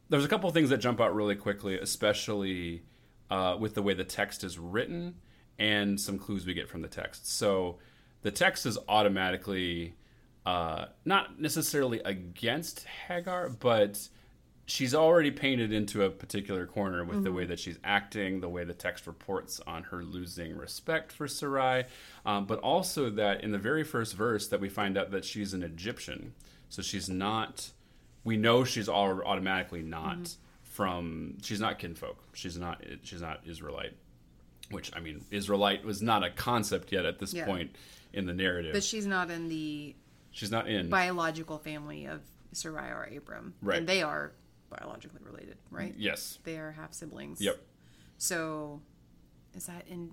[0.09, 2.83] there's a couple of things that jump out really quickly, especially
[3.29, 5.15] uh, with the way the text is written
[5.59, 7.31] and some clues we get from the text.
[7.31, 7.77] So
[8.21, 9.95] the text is automatically
[10.45, 14.07] uh, not necessarily against Hagar, but
[14.65, 18.63] she's already painted into a particular corner with the way that she's acting, the way
[18.63, 21.85] the text reports on her losing respect for Sarai,
[22.25, 25.53] um, but also that in the very first verse that we find out that she's
[25.53, 26.33] an Egyptian.
[26.69, 27.71] So she's not.
[28.23, 31.37] We know she's all automatically not from.
[31.41, 32.21] She's not kinfolk.
[32.33, 32.83] She's not.
[33.03, 33.95] She's not Israelite.
[34.71, 37.45] Which I mean, Israelite was not a concept yet at this Yeah.
[37.45, 37.75] point
[38.13, 38.73] in the narrative.
[38.73, 39.95] But she's not in the
[40.31, 40.89] she's not in.
[40.89, 43.53] biological family of Sarai or Abram.
[43.61, 43.77] Right.
[43.79, 44.33] And they are
[44.69, 45.93] biologically related, right?
[45.97, 46.39] yes.
[46.43, 47.39] They are half siblings.
[47.41, 47.61] Yep.
[48.17, 48.81] So
[49.53, 50.11] is that in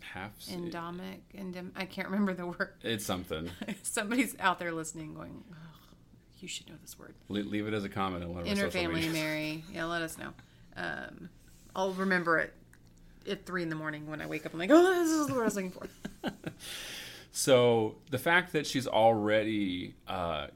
[0.00, 0.32] Half.
[0.50, 1.22] endemic?
[1.34, 2.74] Endem- I can't remember the word.
[2.82, 3.50] It's something.
[3.82, 5.56] Somebody's out there listening going, "Ugh,
[6.38, 7.14] you should know this word.
[7.28, 9.12] Le- leave it as a comment on one of our social Interfamily media.
[9.12, 9.64] Mary.
[9.72, 10.32] Yeah, let us know.
[10.76, 11.28] Um,
[11.76, 12.52] I'll remember it
[13.28, 14.52] at three in the morning when I wake up.
[14.52, 15.86] I'm like, oh, this is what I was looking for.
[17.32, 20.48] So the fact that she's already uh,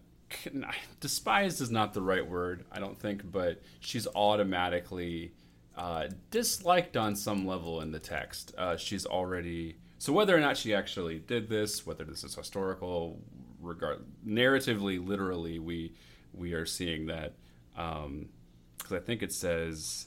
[1.00, 5.32] despised is not the right word, I don't think, but she's automatically
[5.74, 8.54] uh, disliked on some level in the text.
[8.58, 13.18] Uh, she's already so whether or not she actually did this, whether this is historical,
[13.62, 15.94] regard narratively, literally, we
[16.34, 17.32] we are seeing that
[17.74, 20.06] because I think it says,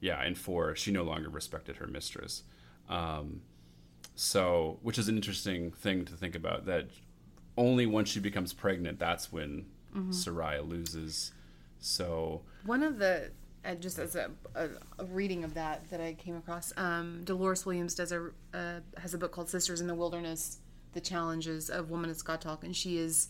[0.00, 2.42] yeah, in four, she no longer respected her mistress.
[2.88, 3.42] Um,
[4.14, 6.88] so, which is an interesting thing to think about that
[7.56, 9.66] only once she becomes pregnant, that's when
[10.10, 11.32] Sarai loses.
[11.78, 13.30] So, One of the
[13.64, 17.66] uh, just as a, a, a reading of that that I came across, um, Dolores
[17.66, 20.58] Williams does a uh, has a book called Sisters in the Wilderness:
[20.92, 23.28] The Challenges of Womanist God Talk, and she is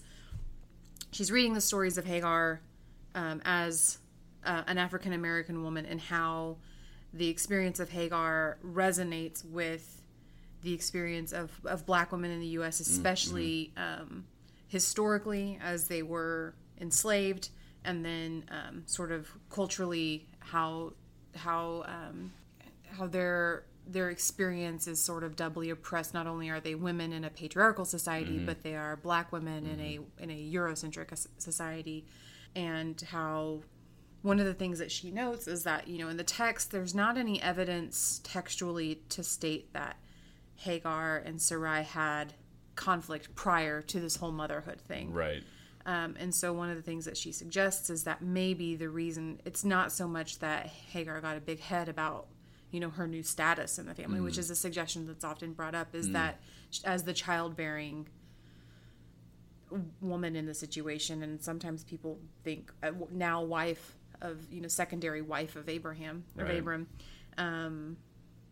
[1.12, 2.60] she's reading the stories of Hagar
[3.14, 3.98] um, as
[4.44, 6.56] uh, an African American woman and how
[7.12, 10.02] the experience of Hagar resonates with
[10.62, 14.24] the experience of, of black women in the U.S., especially um,
[14.68, 17.48] historically as they were enslaved,
[17.84, 20.92] and then um, sort of culturally how
[21.34, 22.32] how um,
[22.96, 26.14] how their their experience is sort of doubly oppressed.
[26.14, 29.80] Not only are they women in a patriarchal society, but they are black women in
[29.80, 32.04] a in a Eurocentric society,
[32.54, 33.60] and how
[34.22, 36.94] one of the things that she notes is that you know in the text there's
[36.94, 39.96] not any evidence textually to state that
[40.56, 42.34] Hagar and Sarai had
[42.74, 45.12] conflict prior to this whole motherhood thing.
[45.12, 45.42] right.
[45.86, 49.40] Um, and so one of the things that she suggests is that maybe the reason
[49.46, 52.26] it's not so much that Hagar got a big head about
[52.70, 55.74] you know her new status in the family, which is a suggestion that's often brought
[55.74, 56.40] up, is that
[56.84, 58.06] as the childbearing
[60.00, 65.22] woman in the situation, and sometimes people think uh, now wife of you know secondary
[65.22, 66.58] wife of Abraham of Right.
[66.58, 66.86] Abram,
[67.38, 67.96] um,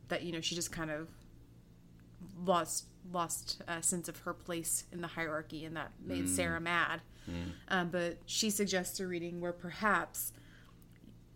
[0.09, 1.09] that you know she just kind of
[2.44, 7.00] lost lost a sense of her place in the hierarchy, and that made Sarah mad.
[7.68, 10.33] Um, but she suggests a reading where perhaps,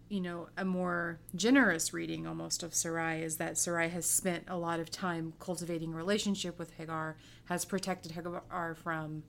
[0.09, 4.57] you know, a more generous reading almost of Sarai is that Sarai has spent a
[4.57, 7.17] lot of time cultivating a relationship with Hagar,
[7.47, 9.23] has protected Hagar from,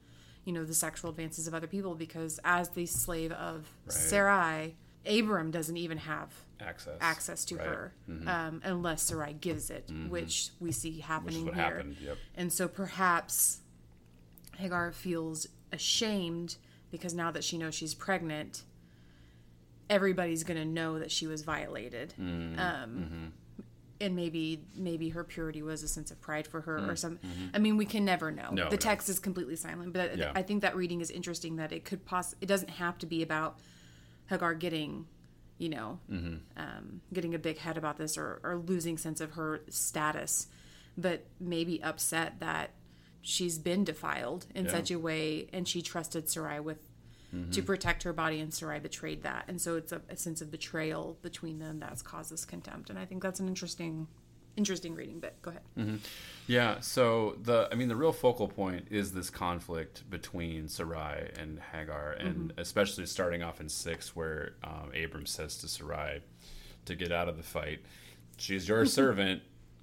[0.45, 5.51] you know, the sexual advances of other people because as the slave of Sarai, Abram
[5.51, 6.29] doesn't even have
[6.61, 6.97] Access.
[7.01, 7.67] access to Right.
[7.67, 7.93] her
[8.27, 11.53] um, unless Sarai gives it, which we see happening here.
[11.53, 11.97] happened.
[12.01, 12.17] Yep.
[12.35, 13.59] And so perhaps
[14.57, 16.55] Hagar feels ashamed
[16.91, 18.63] because now that she knows she's pregnant,
[19.89, 22.13] everybody's going to know that she was violated.
[22.19, 22.59] Mm-hmm.
[22.59, 23.33] Um,
[24.01, 27.17] And maybe maybe her purity was a sense of pride for her or some.
[27.17, 27.47] Mm-hmm.
[27.55, 28.49] I mean, we can never know.
[28.51, 28.77] No, the no.
[28.77, 30.31] text is completely silent, but Yeah.
[30.35, 31.55] I think that reading is interesting.
[31.57, 32.35] That it could poss.
[32.41, 33.59] It doesn't have to be about
[34.27, 35.05] Hagar getting,
[35.57, 36.35] you know, Mm-hmm.
[36.57, 40.47] um, getting a big head about this or, or losing sense of her status,
[40.97, 42.71] but maybe upset that
[43.21, 44.71] she's been defiled in Yeah.
[44.71, 46.77] such a way and she trusted Sarai with
[47.51, 49.45] to protect her body and Sarai betrayed that.
[49.47, 52.91] And so it's a, a sense of betrayal between them that's caused this contempt.
[52.91, 54.07] And I think that's an interesting
[54.55, 55.99] interesting reading, but go ahead.
[56.47, 61.59] Yeah, so the I mean the real focal point is this conflict between Sarai and
[61.71, 66.21] Hagar, and especially starting off in six, where um, Abram says to Sarai
[66.85, 67.79] to get out of the fight,
[68.37, 69.41] "She's your servant.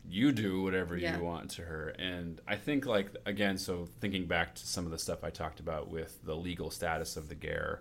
[0.08, 1.18] you do whatever Yeah.
[1.18, 1.90] you want to her.
[1.98, 5.60] And I think, like, again, so thinking back to some of the stuff I talked
[5.60, 7.80] about with the legal status of the Ger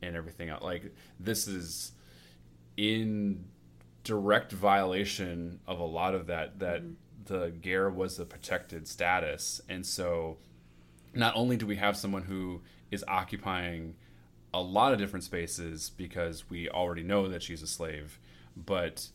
[0.00, 1.90] and everything else, like, this is
[2.76, 3.44] in
[4.06, 6.82] direct violation of a lot of that, that
[7.24, 9.60] the Ger was a protected status.
[9.68, 10.36] And so
[11.12, 13.96] not only do we have someone who is occupying
[14.54, 18.20] a lot of different spaces because we already know that she's a slave,
[18.56, 19.08] but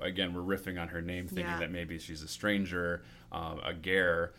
[0.00, 1.58] again, we're riffing on her name, thinking Yeah.
[1.58, 4.32] that maybe she's a stranger, um, a ger,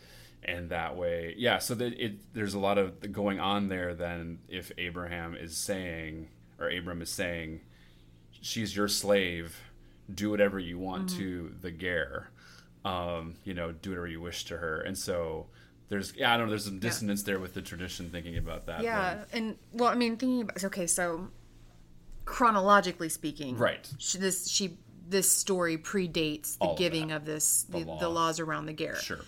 [0.43, 1.57] and that way, yeah.
[1.57, 3.93] So that it there's a lot of going on there.
[3.93, 7.59] Then if Abraham is saying, or Abram is saying,
[8.31, 9.59] she's your slave,
[10.13, 11.17] do whatever you want Mm-hmm.
[11.19, 12.29] to the ger,
[12.85, 15.47] um, you know, do whatever you wish to her, and so.
[15.89, 16.49] There's, yeah, I don't know.
[16.49, 18.83] There's some dissonance there with the tradition, thinking about that.
[18.83, 21.29] Yeah, and well, I mean, thinking about okay, so
[22.25, 23.89] chronologically speaking, Right.
[23.97, 27.15] She, this she this story predates the All giving that.
[27.17, 27.99] of this the, law.
[27.99, 29.21] the laws around the but sure,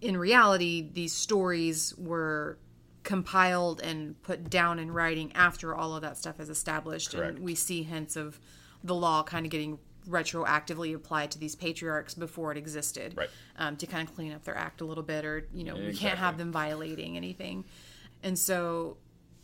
[0.00, 2.56] In reality, these stories were
[3.02, 7.36] compiled and put down in writing after all of that stuff is established, Correct.
[7.36, 8.40] and we see hints of
[8.86, 13.28] the law kind of getting retroactively applied to these patriarchs before it existed Right.
[13.58, 15.92] um, to kind of clean up their act a little bit or you know we
[15.94, 17.64] can't have them violating anything.
[18.22, 18.96] And so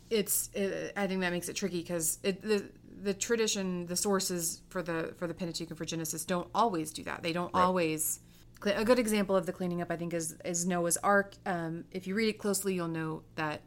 [0.09, 2.69] it's it, i think that makes it tricky because the
[3.01, 7.03] the tradition the sources for the for the pentateuch and for genesis don't always do
[7.03, 7.23] that.
[7.23, 8.19] They don't always
[8.65, 11.35] a good example of the cleaning up i think is is noah's ark.
[11.45, 13.61] Um, if you read it closely you'll know that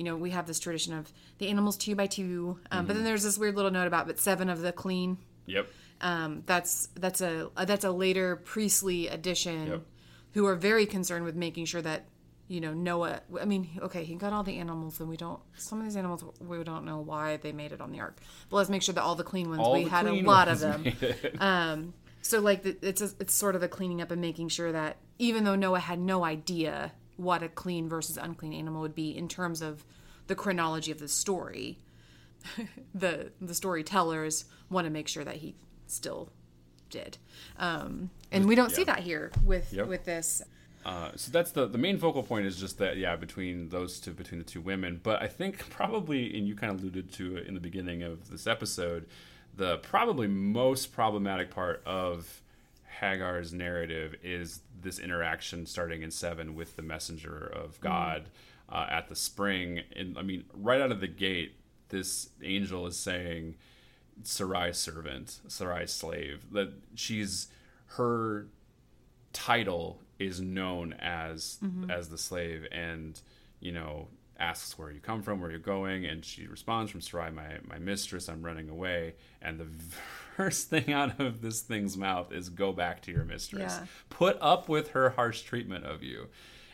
[0.00, 3.04] you know we have this tradition of the animals two by two um, but then
[3.04, 5.18] there's this weird little note about but seven of the clean.
[5.44, 5.68] Yep,
[6.00, 9.82] um, that's that's a uh, that's a later priestly addition Yep.
[10.32, 12.06] who are very concerned with making sure that
[12.48, 15.80] you know Noah I mean okay he got all the animals and we don't some
[15.80, 18.16] of these animals we don't know why they made it on the ark.
[18.48, 20.60] But let's make sure that all the clean ones All we had a lot of
[20.60, 20.86] them.
[21.40, 24.72] um, so like the, it's a, it's sort of the cleaning up and making sure
[24.72, 29.16] that even though Noah had no idea what a clean versus unclean animal would be
[29.16, 29.84] in terms of
[30.26, 31.78] the chronology of the story.
[32.94, 35.54] The the storytellers want to make sure that he
[35.86, 36.30] still
[36.88, 37.18] did.
[37.58, 39.86] Um, and we don't see that here with Yep.
[39.88, 40.42] with this.
[40.84, 44.12] Uh, so that's the the main focal point is just that yeah between those two
[44.12, 44.98] between the two women.
[45.02, 48.30] But i think probably and you kind of alluded to it in the beginning of
[48.30, 49.06] this episode
[49.56, 52.40] the probably most problematic part of
[53.00, 58.28] hagar's narrative is this interaction starting in seven with the messenger of god
[58.68, 59.80] uh, at the spring.
[59.96, 61.54] And i mean right out of the gate
[61.88, 63.56] this angel is saying
[64.22, 67.48] sarai's servant sarai's slave that she's
[67.86, 68.46] her
[69.32, 71.58] title is known as
[71.90, 73.20] as the slave and
[73.60, 74.08] you know
[74.38, 77.78] asks where you come from where you're going and she responds from Sarai my my
[77.78, 79.66] mistress I'm running away and the
[80.40, 83.86] first thing out of this thing's mouth is go back to your mistress Yeah.
[84.08, 86.28] put up with her harsh treatment of you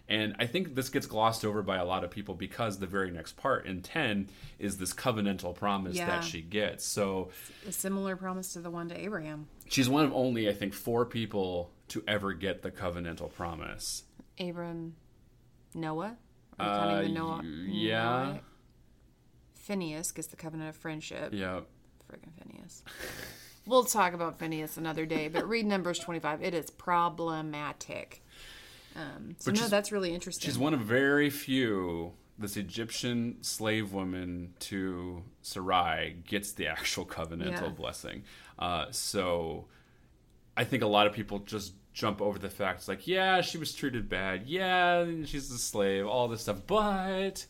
[0.08, 3.10] and I think this gets glossed over by a lot of people because the very
[3.10, 4.28] next part in 10
[4.60, 6.06] is this covenantal promise Yeah.
[6.06, 7.30] that she gets so
[7.66, 11.04] a similar promise to the one to Abraham she's one of only I think four
[11.04, 14.04] people to ever get the covenantal promise
[14.38, 14.94] Abram
[15.74, 16.16] Noah
[16.60, 18.02] Are you Uh, counting the Noah yeah.
[18.02, 18.40] Noah?
[19.54, 21.60] Phineas gets the covenant of friendship Yeah.
[22.08, 22.84] Friggin' Phineas.
[23.66, 26.42] we'll talk about Phineas another day, but read Numbers 25.
[26.42, 28.22] It is problematic.
[28.94, 30.46] Um, so, But no, that's really interesting.
[30.48, 32.12] She's one of very few.
[32.38, 37.68] This Egyptian slave woman to Sarai gets the actual covenantal Yeah.
[37.70, 38.24] blessing.
[38.58, 39.66] Uh, so
[40.56, 43.72] I think a lot of people just jump over the facts like, yeah, she was
[43.74, 44.42] treated bad.
[44.46, 46.60] Yeah, she's a slave, all this stuff.
[46.66, 47.46] But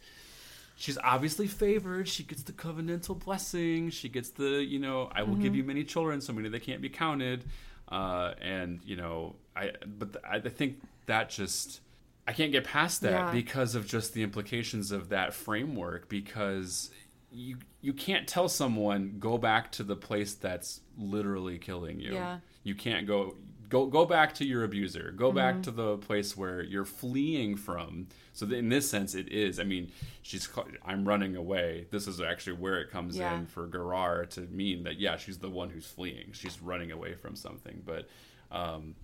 [0.76, 2.06] she's obviously favored.
[2.08, 3.90] She gets the covenantal blessing.
[3.90, 5.54] She gets the, you know, I will give Mm-hmm.
[5.56, 7.44] you many children, so many they can't be counted.
[7.88, 11.80] Uh, and you know, I but th- I think that just
[12.28, 13.30] I can't get past that Yeah.
[13.32, 16.08] because of just the implications of that framework.
[16.08, 16.90] Because
[17.30, 22.14] you you can't tell someone go back to the place that's literally killing you.
[22.14, 22.38] Yeah.
[22.64, 23.36] You can't go
[23.68, 25.12] go go back to your abuser.
[25.16, 25.36] Go Mm-hmm.
[25.36, 28.08] back to the place where you're fleeing from.
[28.32, 29.58] So in this sense, it is.
[29.60, 29.90] I mean,
[30.22, 30.48] she's.
[30.84, 31.86] I'm running away.
[31.90, 33.36] This is actually where it comes Yeah.
[33.38, 36.30] in for Gerar to mean that yeah, she's the one who's fleeing.
[36.32, 37.82] She's running away from something.
[37.84, 38.08] But
[38.50, 38.94] um,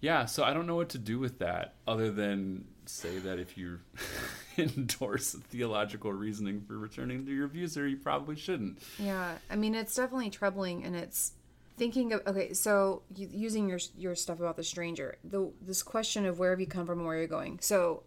[0.00, 3.58] yeah, so I don't know what to do with that other than say that if
[3.58, 3.78] you
[4.56, 8.78] endorse theological reasoning for returning to your abuser, you probably shouldn't.
[8.98, 11.32] yeah, I mean, it's definitely troubling, and it's
[11.78, 12.52] thinking of okay.
[12.52, 16.66] So using your your stuff about the stranger, the this question of where have you
[16.66, 17.58] come from and where you're going.
[17.62, 18.02] So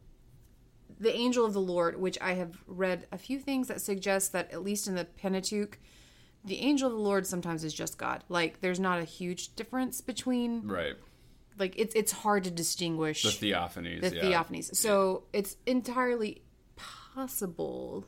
[0.99, 4.51] the angel of the Lord, which I have read a few things that suggest that
[4.51, 5.79] at least in the Pentateuch,
[6.45, 8.23] the angel of the Lord sometimes is just God.
[8.29, 10.95] Like there's not a huge difference between Right.
[11.57, 14.01] like it's it's hard to distinguish The theophanies.
[14.01, 14.21] the yeah.
[14.23, 14.75] theophanies.
[14.75, 16.43] So it's entirely
[16.75, 18.05] possible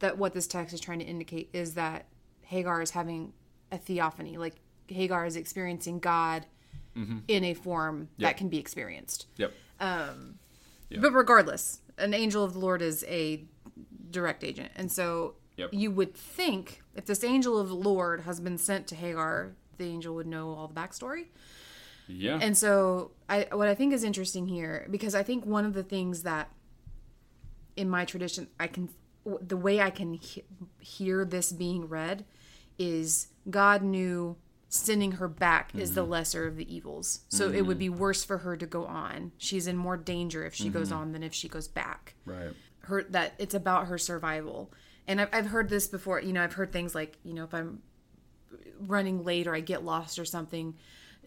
[0.00, 2.06] that what this text is trying to indicate is that
[2.42, 3.32] Hagar is having
[3.72, 4.56] a theophany, like
[4.88, 6.46] Hagar is experiencing God
[6.96, 7.18] mm-hmm.
[7.28, 8.28] in a form Yep.
[8.30, 9.26] that can be experienced.
[9.36, 9.52] Yep.
[9.80, 10.38] Um,
[11.00, 13.44] but regardless, an angel of the Lord is a
[14.10, 14.70] direct agent.
[14.76, 15.70] And so Yep.
[15.72, 19.84] you would think if this angel of the Lord has been sent to Hagar, the
[19.84, 21.26] angel would know all the backstory.
[22.06, 22.38] Yeah.
[22.40, 25.82] And so, I what I think is interesting here because I think one of the
[25.82, 26.50] things that
[27.76, 28.90] in my tradition I can
[29.40, 30.44] the way I can he-
[30.80, 32.26] hear this being read
[32.78, 34.36] is God knew
[34.74, 36.10] sending her back is the mm-hmm.
[36.10, 37.20] lesser of the evils.
[37.28, 37.96] So it would be mm.
[37.96, 39.32] worse for her to go on.
[39.38, 40.98] She's in more danger if she goes mm-hmm.
[40.98, 42.52] on than if she goes back right.
[42.80, 44.72] her that it's about her survival
[45.06, 47.54] and I've, I've heard this before you know i've heard things like you know if
[47.54, 47.82] i'm
[48.80, 50.74] running late or i get lost or something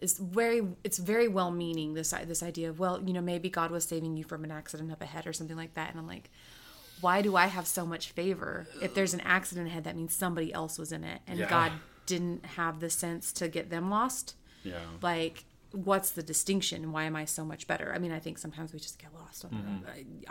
[0.00, 3.70] it's very it's very well meaning this this idea of well you know maybe god
[3.70, 6.30] was saving you from an accident up ahead or something like that and i'm like
[7.00, 10.52] why do i have so much favor if there's an accident ahead that means somebody
[10.52, 11.48] else was in it and Yeah.
[11.48, 11.72] god
[12.12, 14.26] didn't have the sense to get them lost.
[14.64, 14.80] Yeah.
[15.02, 15.36] like
[15.90, 16.78] what's the distinction?
[16.94, 17.88] Why am i so much better?
[17.94, 19.44] I mean i think sometimes we just get lost.
[19.44, 19.78] On Mm-hmm.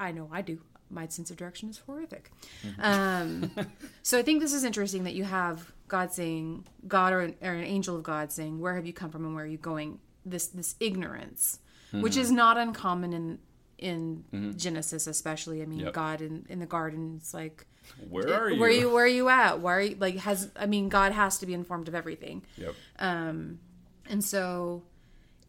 [0.01, 0.55] I, I know i do.
[0.89, 2.25] My sense of direction is horrific.
[2.89, 3.51] Um,
[4.09, 6.65] so i think this is interesting that you have god saying
[6.95, 9.33] god or an, or an angel of god saying where have you come from and
[9.35, 9.99] where are you going?
[10.33, 11.59] This this ignorance
[11.93, 12.21] which Mm-hmm.
[12.21, 13.25] is not uncommon in
[13.89, 14.03] in
[14.65, 15.61] genesis especially.
[15.61, 15.93] I mean Yep.
[15.93, 17.57] god in, in the garden it's like
[18.09, 18.59] Where are you?
[18.59, 21.11] where are you where are you at why are you like has i mean god
[21.11, 22.75] has to be informed of everything Yep.
[22.99, 23.59] Um
[24.09, 24.83] and so,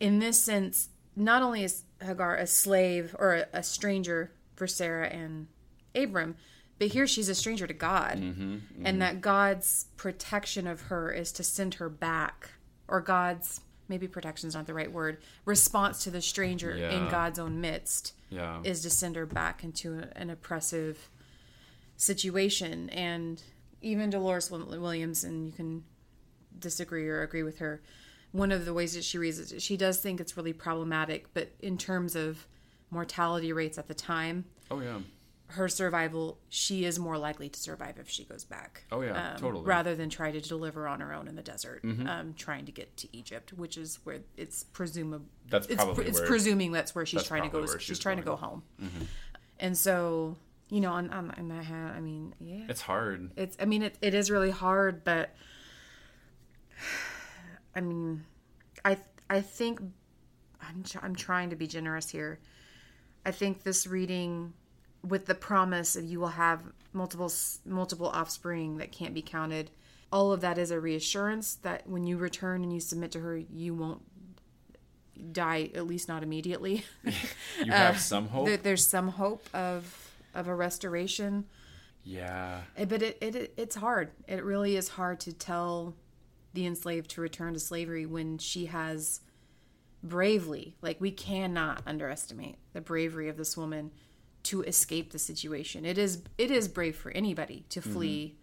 [0.00, 5.06] in this sense, not only is Hagar a slave or a, a stranger for Sarah
[5.08, 5.46] and
[5.94, 6.34] Abram,
[6.80, 8.18] but here she's a stranger to God.
[8.84, 12.50] And that God's protection of her is to send her back,
[12.88, 17.38] or God's, maybe protection is not the right word, response to the stranger in God's
[17.38, 18.60] own midst Yeah.
[18.64, 21.10] is to send her back into an oppressive
[21.98, 22.88] situation.
[22.90, 23.42] And
[23.82, 25.84] even Delores Wil- Williams, and you can
[26.58, 27.82] disagree or agree with her,
[28.32, 31.50] one of the ways that she reads it, she does think it's really problematic, but
[31.60, 32.46] in terms of
[32.90, 34.98] mortality rates at the time, oh yeah.
[35.48, 38.84] her survival, she is more likely to survive if she goes back.
[38.92, 39.64] Oh, yeah, um, totally.
[39.64, 42.96] Rather than try to deliver on her own in the desert, um, trying to get
[42.98, 45.24] to Egypt, which is where it's presumable.
[45.48, 47.64] That's probably it's where- presuming that's where she's that's trying to go.
[47.64, 48.42] She's, she's trying to go going.
[48.42, 48.62] home,
[49.58, 50.36] and so
[50.70, 53.30] you know, on on, on that hand, I mean, yeah, It's hard.
[53.36, 55.30] it's i mean it, it is really hard but
[57.74, 58.24] i mean
[58.84, 58.96] i
[59.30, 59.80] i think
[60.60, 62.38] I'm, I'm trying to be generous here
[63.24, 64.52] i think this reading
[65.06, 66.60] with the promise of you will have
[66.92, 67.32] multiple
[67.64, 69.70] multiple offspring that can't be counted
[70.10, 73.36] all of that is a reassurance that when you return and you submit to her
[73.36, 74.02] you won't
[75.32, 77.12] die at least not immediately You
[77.72, 78.46] uh, have some hope.
[78.46, 81.44] there, there's some hope of of a restoration.
[82.04, 82.62] Yeah.
[82.76, 84.10] Eh, but it, it it's hard.
[84.26, 85.94] It really is hard to tell
[86.54, 89.20] the enslaved to return to slavery when she has
[90.02, 93.90] bravely like we cannot underestimate the bravery of this woman
[94.44, 95.84] to escape the situation.
[95.84, 98.36] It is it is brave for anybody to flee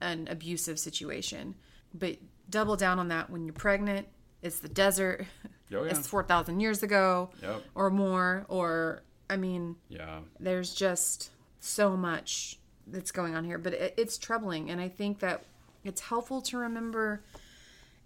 [0.00, 1.54] an abusive situation.
[1.92, 2.18] But
[2.48, 4.06] double down on that when you're pregnant.
[4.42, 5.26] It's the desert.
[5.74, 5.90] Oh, yeah.
[5.90, 7.62] it's 4000 years ago Yep.
[7.74, 10.20] or more or i mean Yeah.
[10.40, 15.20] there's just so much that's going on here but it, it's troubling and i think
[15.20, 15.44] that
[15.84, 17.22] it's helpful to remember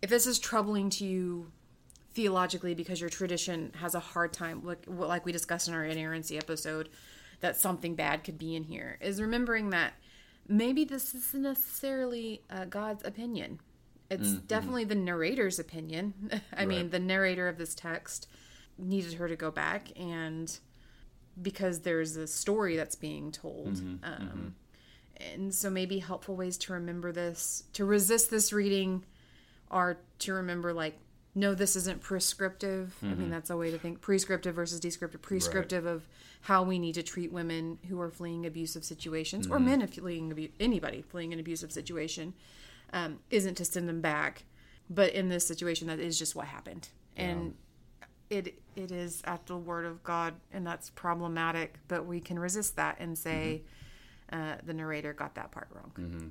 [0.02, 1.50] if this is troubling to you
[2.14, 6.36] theologically because your tradition has a hard time like like we discussed in our inerrancy
[6.36, 6.88] episode
[7.40, 9.92] that something bad could be in here is remembering that
[10.48, 13.60] maybe this isn't necessarily uh, god's opinion.
[14.10, 16.30] It's definitely the narrator's opinion.
[16.56, 18.26] I mean the narrator of this text
[18.78, 20.58] needed her to go back and
[21.42, 23.76] because there's a story that's being told.
[24.02, 24.54] Um,
[25.34, 29.04] and so maybe helpful ways to remember this to resist this reading
[29.70, 30.98] are to remember like
[31.34, 32.96] no this isn't prescriptive.
[33.02, 35.20] I mean that's a way to think prescriptive versus descriptive.
[35.22, 36.06] Prescriptive of
[36.42, 40.30] how we need to treat women who are fleeing abusive situations or men if fleeing
[40.30, 42.32] abu- anybody fleeing an abusive situation
[42.92, 44.44] um, isn't to send them back
[44.88, 46.88] but in this situation that is just what happened.
[47.16, 47.54] And
[48.30, 51.78] it it is at the word of God, and that's problematic.
[51.88, 53.62] But we can resist that and say
[54.32, 54.42] mm-hmm.
[54.42, 55.92] uh, the narrator got that part wrong.
[55.98, 56.28] Mm-hmm.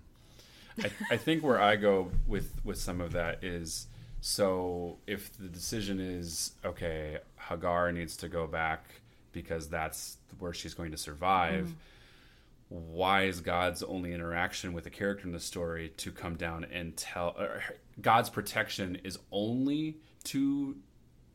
[0.85, 3.87] I, I think where I go with with some of that is
[4.21, 8.83] so if the decision is okay, Hagar needs to go back
[9.31, 11.65] because that's where she's going to survive.
[11.65, 11.73] Mm-hmm.
[12.69, 16.97] Why is God's only interaction with a character in the story to come down and
[16.97, 17.37] tell
[18.01, 20.75] God's protection is only to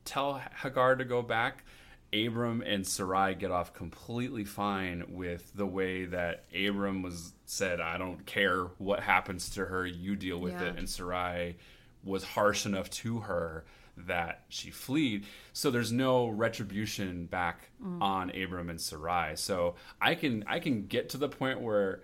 [0.04, 1.64] tell Hagar to go back,
[2.12, 7.96] Abram and Sarai get off completely fine with the way that Abram was said, I
[7.98, 10.64] don't care what happens to her, you deal with Yeah.
[10.64, 10.78] it.
[10.78, 11.56] And Sarai
[12.04, 13.64] was harsh enough to her
[13.96, 15.24] that she fled.
[15.52, 18.00] So there's no retribution back mm.
[18.00, 19.36] on Abram and Sarai.
[19.36, 22.02] So I can I can get to the point where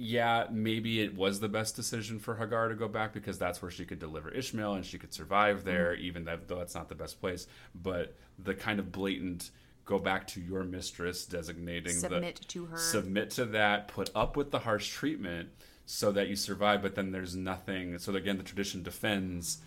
[0.00, 3.70] yeah, maybe it was the best decision for Hagar to go back because that's where
[3.70, 6.04] she could deliver Ishmael and she could survive there, mm-hmm.
[6.04, 7.46] even though that's not the best place.
[7.74, 9.50] But the kind of blatant
[9.84, 12.76] go back to your mistress, designating Submit the to her.
[12.78, 15.50] submit to that, put up with the harsh treatment
[15.84, 16.80] so that you survive.
[16.80, 17.98] But then there's nothing.
[17.98, 19.58] So again, the tradition defends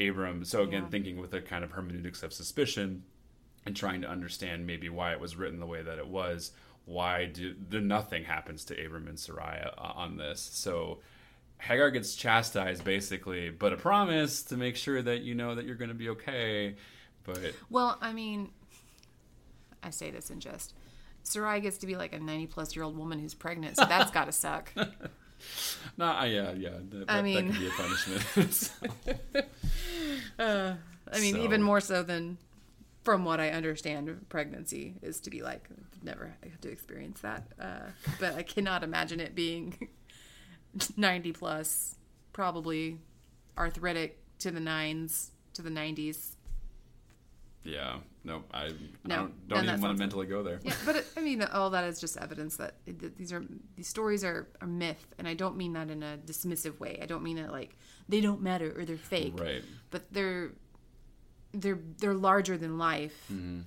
[0.00, 0.44] Abram.
[0.44, 0.88] So again, Yeah.
[0.88, 3.04] thinking with a kind of hermeneutics of suspicion
[3.66, 6.52] and trying to understand maybe why it was written the way that it was.
[6.84, 10.40] Why do the nothing happens to Abram and Sarai uh, on this?
[10.52, 10.98] So
[11.58, 15.76] Hagar gets chastised basically, but a promise to make sure that you know that you're
[15.76, 16.74] going to be okay.
[17.24, 18.50] But Well, I mean,
[19.82, 20.74] I say this in jest.
[21.22, 24.10] Sarai gets to be like a 90 plus year old woman who's pregnant, so that's
[24.10, 24.72] got to suck.
[25.96, 28.52] no, uh, yeah, yeah, that, I that- mean- that could be a punishment.
[28.52, 28.72] So,
[31.12, 32.38] I mean, So- even more so than
[33.02, 37.46] from what I understand, pregnancy is to be like, I've never had to experience that.
[37.60, 37.90] Uh,
[38.20, 39.88] but I cannot imagine it being
[40.96, 41.96] 90 plus,
[42.32, 42.98] probably
[43.58, 46.36] arthritic to the nines, to the 90s.
[47.64, 48.68] yeah, no, I,
[49.04, 50.60] No, I don't, don't even want to mentally go there.
[50.62, 53.44] Yeah, but it, I mean, all that is just evidence that that these are
[53.76, 56.98] these stories are, are myth, and I don't mean that in a dismissive way.
[57.02, 57.76] I don't mean that like
[58.08, 59.62] they don't matter or they're fake, Right.
[59.90, 60.52] But they're
[61.52, 63.60] they're they're larger than life Mm-hmm.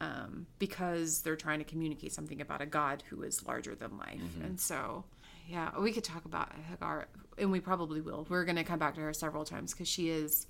[0.00, 4.20] um, because they're trying to communicate something about a God who is larger than life,
[4.20, 4.44] Mm-hmm.
[4.44, 5.04] and so
[5.48, 8.26] yeah, we could talk about Hagar, and we probably will.
[8.28, 10.46] We're going to come back to her several times because she is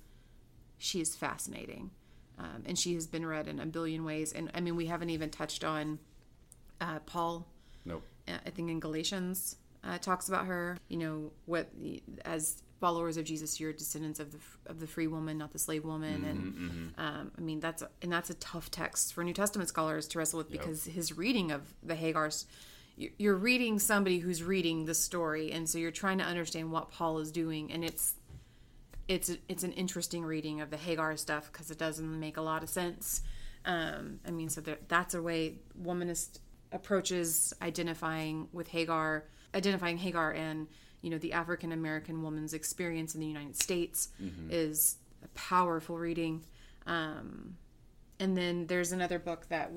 [0.77, 1.91] she is fascinating.
[2.39, 4.33] Um, and she has been read in a billion ways.
[4.33, 5.99] And I mean, we haven't even touched on
[6.81, 7.47] uh, Paul,
[7.85, 8.01] Nope.
[8.27, 10.77] uh, I think in Galatians, uh, talks about her.
[10.89, 11.69] You know, what
[12.25, 14.39] as followers of Jesus, you're descendants of the
[14.71, 16.19] of the free woman, not the slave woman.
[16.29, 16.39] and
[17.05, 20.19] um, I mean, that's a, and that's a tough text for New Testament scholars to
[20.19, 22.45] wrestle with because his reading of the Hagar's.
[23.01, 26.85] you- You're reading somebody who's reading the story, and so you're trying to understand what
[26.97, 28.05] Paul is doing, and it's
[29.07, 32.63] it's it's an interesting reading of the Hagar stuff because it doesn't make a lot
[32.63, 33.21] of sense.
[33.65, 35.41] Um, I mean, so there, that's a way
[35.81, 36.39] womanist
[36.71, 39.23] approaches identifying with Hagar,
[39.55, 40.67] identifying Hagar and
[41.03, 44.07] you know the African American woman's experience in the United States
[44.49, 46.43] is a powerful reading.
[46.87, 47.57] Um,
[48.19, 49.71] and then there's another book that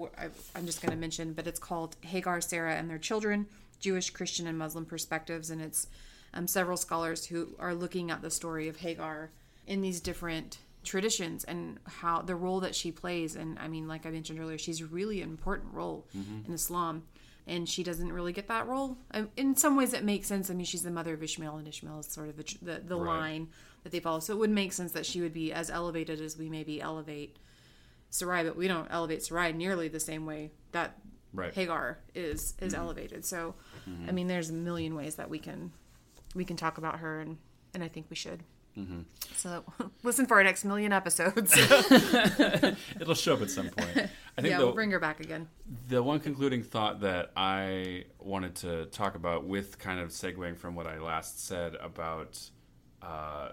[0.54, 3.46] I'm just going to mention, but it's called Hagar, Sarah, and Their Children
[3.80, 5.50] Jewish, Christian, and Muslim Perspectives.
[5.50, 5.88] And it's
[6.34, 9.30] um, several scholars who are looking at the story of Hagar
[9.66, 13.36] in these different traditions and how the role that she plays.
[13.36, 16.06] And I mean, like I mentioned earlier, she's a really important role
[16.46, 17.02] in Islam.
[17.48, 18.98] And she doesn't really get that role.
[19.12, 20.50] Um, In some ways, it makes sense.
[20.50, 22.96] I mean, she's the mother of Ishmael, and Ishmael is sort of the, the, the
[22.96, 23.18] Right.
[23.20, 23.48] line
[23.84, 24.18] that they follow.
[24.18, 27.36] So it would make sense that she would be as elevated as we maybe elevate
[28.10, 30.98] Sarai, but we don't elevate Sarai nearly the same way that
[31.32, 31.52] Right.
[31.54, 33.24] Hagar is is elevated.
[33.24, 33.54] So,
[34.08, 35.70] I mean, there's a million ways that we can
[36.34, 37.36] we can talk about her, and
[37.74, 38.42] and I think we should.
[39.34, 39.64] So,
[40.02, 41.52] listen for our next million episodes.
[43.00, 43.90] It'll show up at some point.
[44.36, 45.48] I think yeah, the, we'll bring her back again.
[45.88, 50.74] the one concluding thought that I wanted to talk about, with kind of segueing from
[50.74, 52.38] what I last said about
[53.02, 53.50] uh,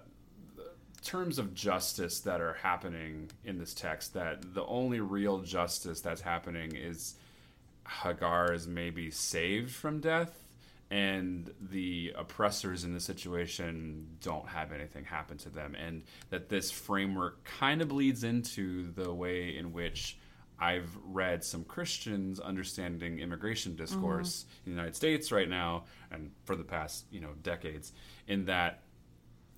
[0.57, 0.71] the
[1.01, 6.21] terms of justice that are happening in this text, that the only real justice that's
[6.21, 7.15] happening is
[7.87, 10.42] Hagar is maybe saved from death.
[10.91, 16.69] And the oppressors in the situation don't have anything happen to them, and that this
[16.69, 20.19] framework kind of bleeds into the way in which
[20.59, 23.83] I've read some Christians understanding immigration mm-hmm.
[23.83, 27.91] discourse in the United States right now and for the past, you know, decades
[28.27, 28.83] in that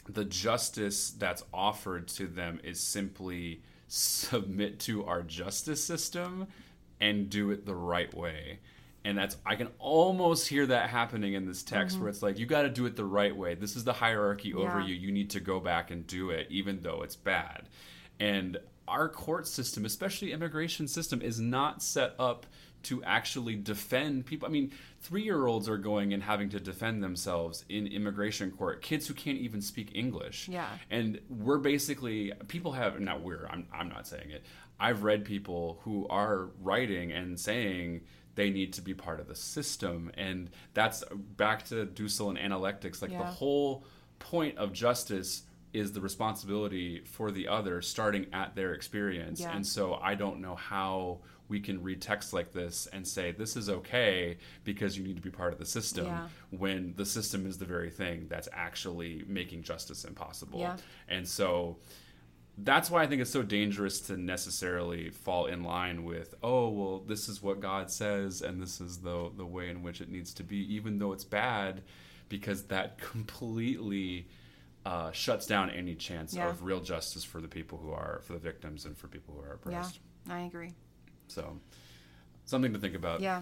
[0.08, 6.48] the justice that's offered to them is simply submit to our justice system
[7.02, 8.60] and do it the right way.
[9.06, 12.04] And that's I can almost hear that happening in this text mm-hmm.
[12.04, 13.54] where it's like you got to do it the right way.
[13.54, 14.88] This is the hierarchy over Yeah.
[14.88, 14.96] you.
[14.96, 17.70] You need to go back and do it even though it's bad.
[18.20, 22.46] And our court system, especially immigration system is not set up
[22.84, 24.48] to actually defend people.
[24.48, 24.72] I mean,
[25.10, 28.84] 3-year-olds are going and having to defend themselves in immigration court.
[28.84, 30.48] Kids who can't even speak English.
[30.48, 30.68] Yeah.
[30.92, 34.46] And we're basically people have not we're I'm I'm not saying it.
[34.80, 38.02] I've read people who are writing and saying
[38.36, 41.04] they need to be part of the system and that's
[41.38, 43.84] back to Dussel and analectics like the whole
[44.20, 49.42] point of justice is the responsibility for the other starting at their experience.
[49.42, 49.54] Yeah.
[49.54, 51.20] And so I don't know how
[51.50, 55.22] we can read text like this and say this is okay because you need to
[55.22, 56.30] be part of the system Yeah.
[56.52, 60.60] when the system is the very thing that's actually making justice impossible.
[60.60, 60.78] Yeah.
[61.10, 61.78] And so
[62.58, 67.00] that's why I think it's so dangerous to necessarily fall in line with, oh, well,
[67.00, 70.34] this is what God says and this is the the way in which it needs
[70.36, 71.82] to be, even though it's bad,
[72.30, 72.98] because that
[73.46, 74.28] completely
[74.86, 76.50] uh, shuts down any chance Yeah.
[76.50, 79.42] of real justice for the people who are for the victims and for people who
[79.42, 80.00] are oppressed.
[80.28, 80.36] Yeah.
[80.36, 80.74] I agree.
[81.28, 81.60] So
[82.46, 83.20] something to think about.
[83.22, 83.42] Yeah.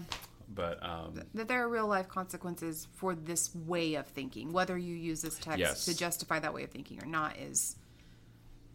[0.54, 4.52] But um, That there are real life consequences for this way of thinking.
[4.52, 5.84] Whether you use this text Yes.
[5.84, 7.76] to justify that way of thinking or not is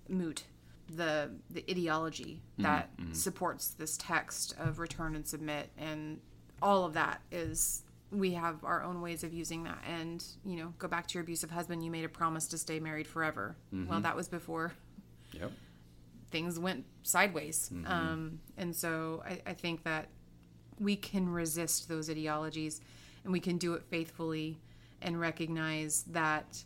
[0.10, 0.44] moot.
[0.92, 6.20] The the ideology Mm-hmm, that supports this text of return and submit and
[6.62, 10.74] all of that is we have our own ways of using that and you know
[10.80, 13.88] go back to your abusive husband you made a promise to stay married forever Mm-hmm.
[13.90, 14.74] well that was before
[15.32, 15.52] yep.
[16.32, 17.70] things went sideways.
[17.86, 20.08] Um, and so I, I think that
[20.80, 22.82] we can resist those ideologies
[23.24, 24.60] and we can do it faithfully
[25.02, 26.64] and recognize that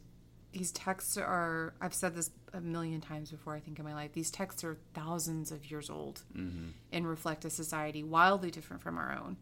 [0.54, 4.14] these texts are, I've said this a million times before, I think, in my life,
[4.14, 6.68] these texts are thousands of years old mm-hmm.
[6.92, 9.38] and reflect a society wildly different from our own.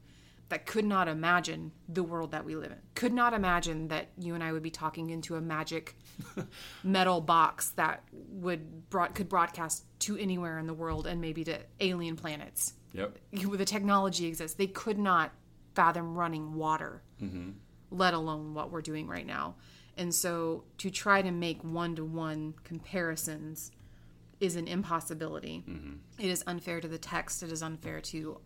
[0.50, 2.78] That could not imagine the world that we live in.
[2.96, 5.96] Could not imagine that you and I would be talking into a magic
[6.84, 11.58] metal box that would broad, could broadcast to anywhere in the world and maybe to
[11.80, 12.74] alien planets.
[12.94, 13.18] Yep.
[13.32, 14.58] The technology exists.
[14.58, 15.32] They could not
[15.74, 17.52] fathom running water, mm-hmm.
[17.92, 19.56] Let alone what we're doing right now.
[19.98, 23.72] And so to try to make one to one comparisons
[24.40, 25.64] is an impossibility.
[25.70, 25.94] Mm-hmm.
[26.18, 28.40] It is unfair to the text, it is unfair to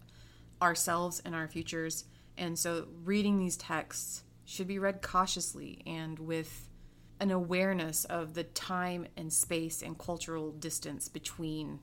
[0.62, 2.06] ourselves and our futures.
[2.38, 6.70] And so reading these texts should be read cautiously and with
[7.20, 11.80] an awareness of the time and space and cultural distance between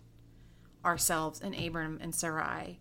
[0.84, 2.78] ourselves and Abram and Sarai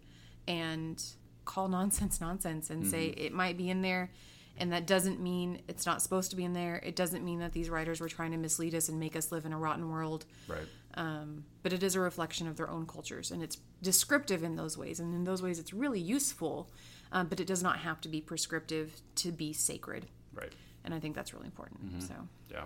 [0.47, 1.01] and
[1.45, 3.25] call nonsense nonsense and say mm-hmm.
[3.25, 4.11] it might be in there
[4.57, 6.75] and that doesn't mean it's not supposed to be in there.
[6.83, 9.45] It doesn't mean that these writers were trying to mislead us and make us live
[9.45, 10.67] in a rotten world Right.
[10.95, 14.77] um, but it is a reflection of their own cultures and it's descriptive in those
[14.77, 16.69] ways and in those ways it's really useful
[17.13, 20.53] um, but it does not have to be prescriptive to be sacred Right.
[20.85, 22.13] and i think that's really important so
[22.51, 22.63] Yeah.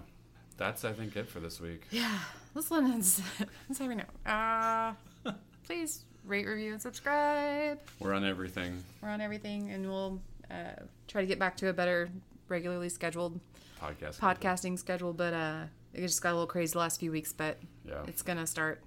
[0.57, 1.83] That's I think it for this week.
[1.91, 2.19] yeah
[2.53, 3.21] let's let us
[3.69, 5.31] let's have uh,
[5.65, 8.83] please rate review and subscribe We're on everything.
[9.01, 10.19] we're on everything and we'll
[10.51, 12.09] uh, try to get back to a better
[12.47, 13.39] regularly scheduled
[13.81, 14.19] Podcast.
[14.19, 17.57] podcasting schedule but uh, it just got a little crazy the last few weeks but
[17.87, 18.03] Yeah.
[18.07, 18.81] it's gonna start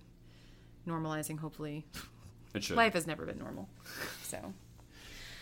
[0.87, 1.85] normalizing hopefully
[2.55, 2.77] It should.
[2.77, 3.69] life has never been normal
[4.23, 4.39] so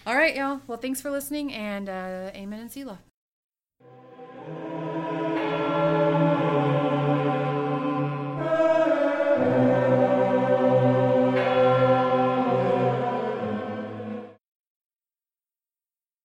[0.06, 2.98] all right y'all well thanks for listening and uh, amen and selah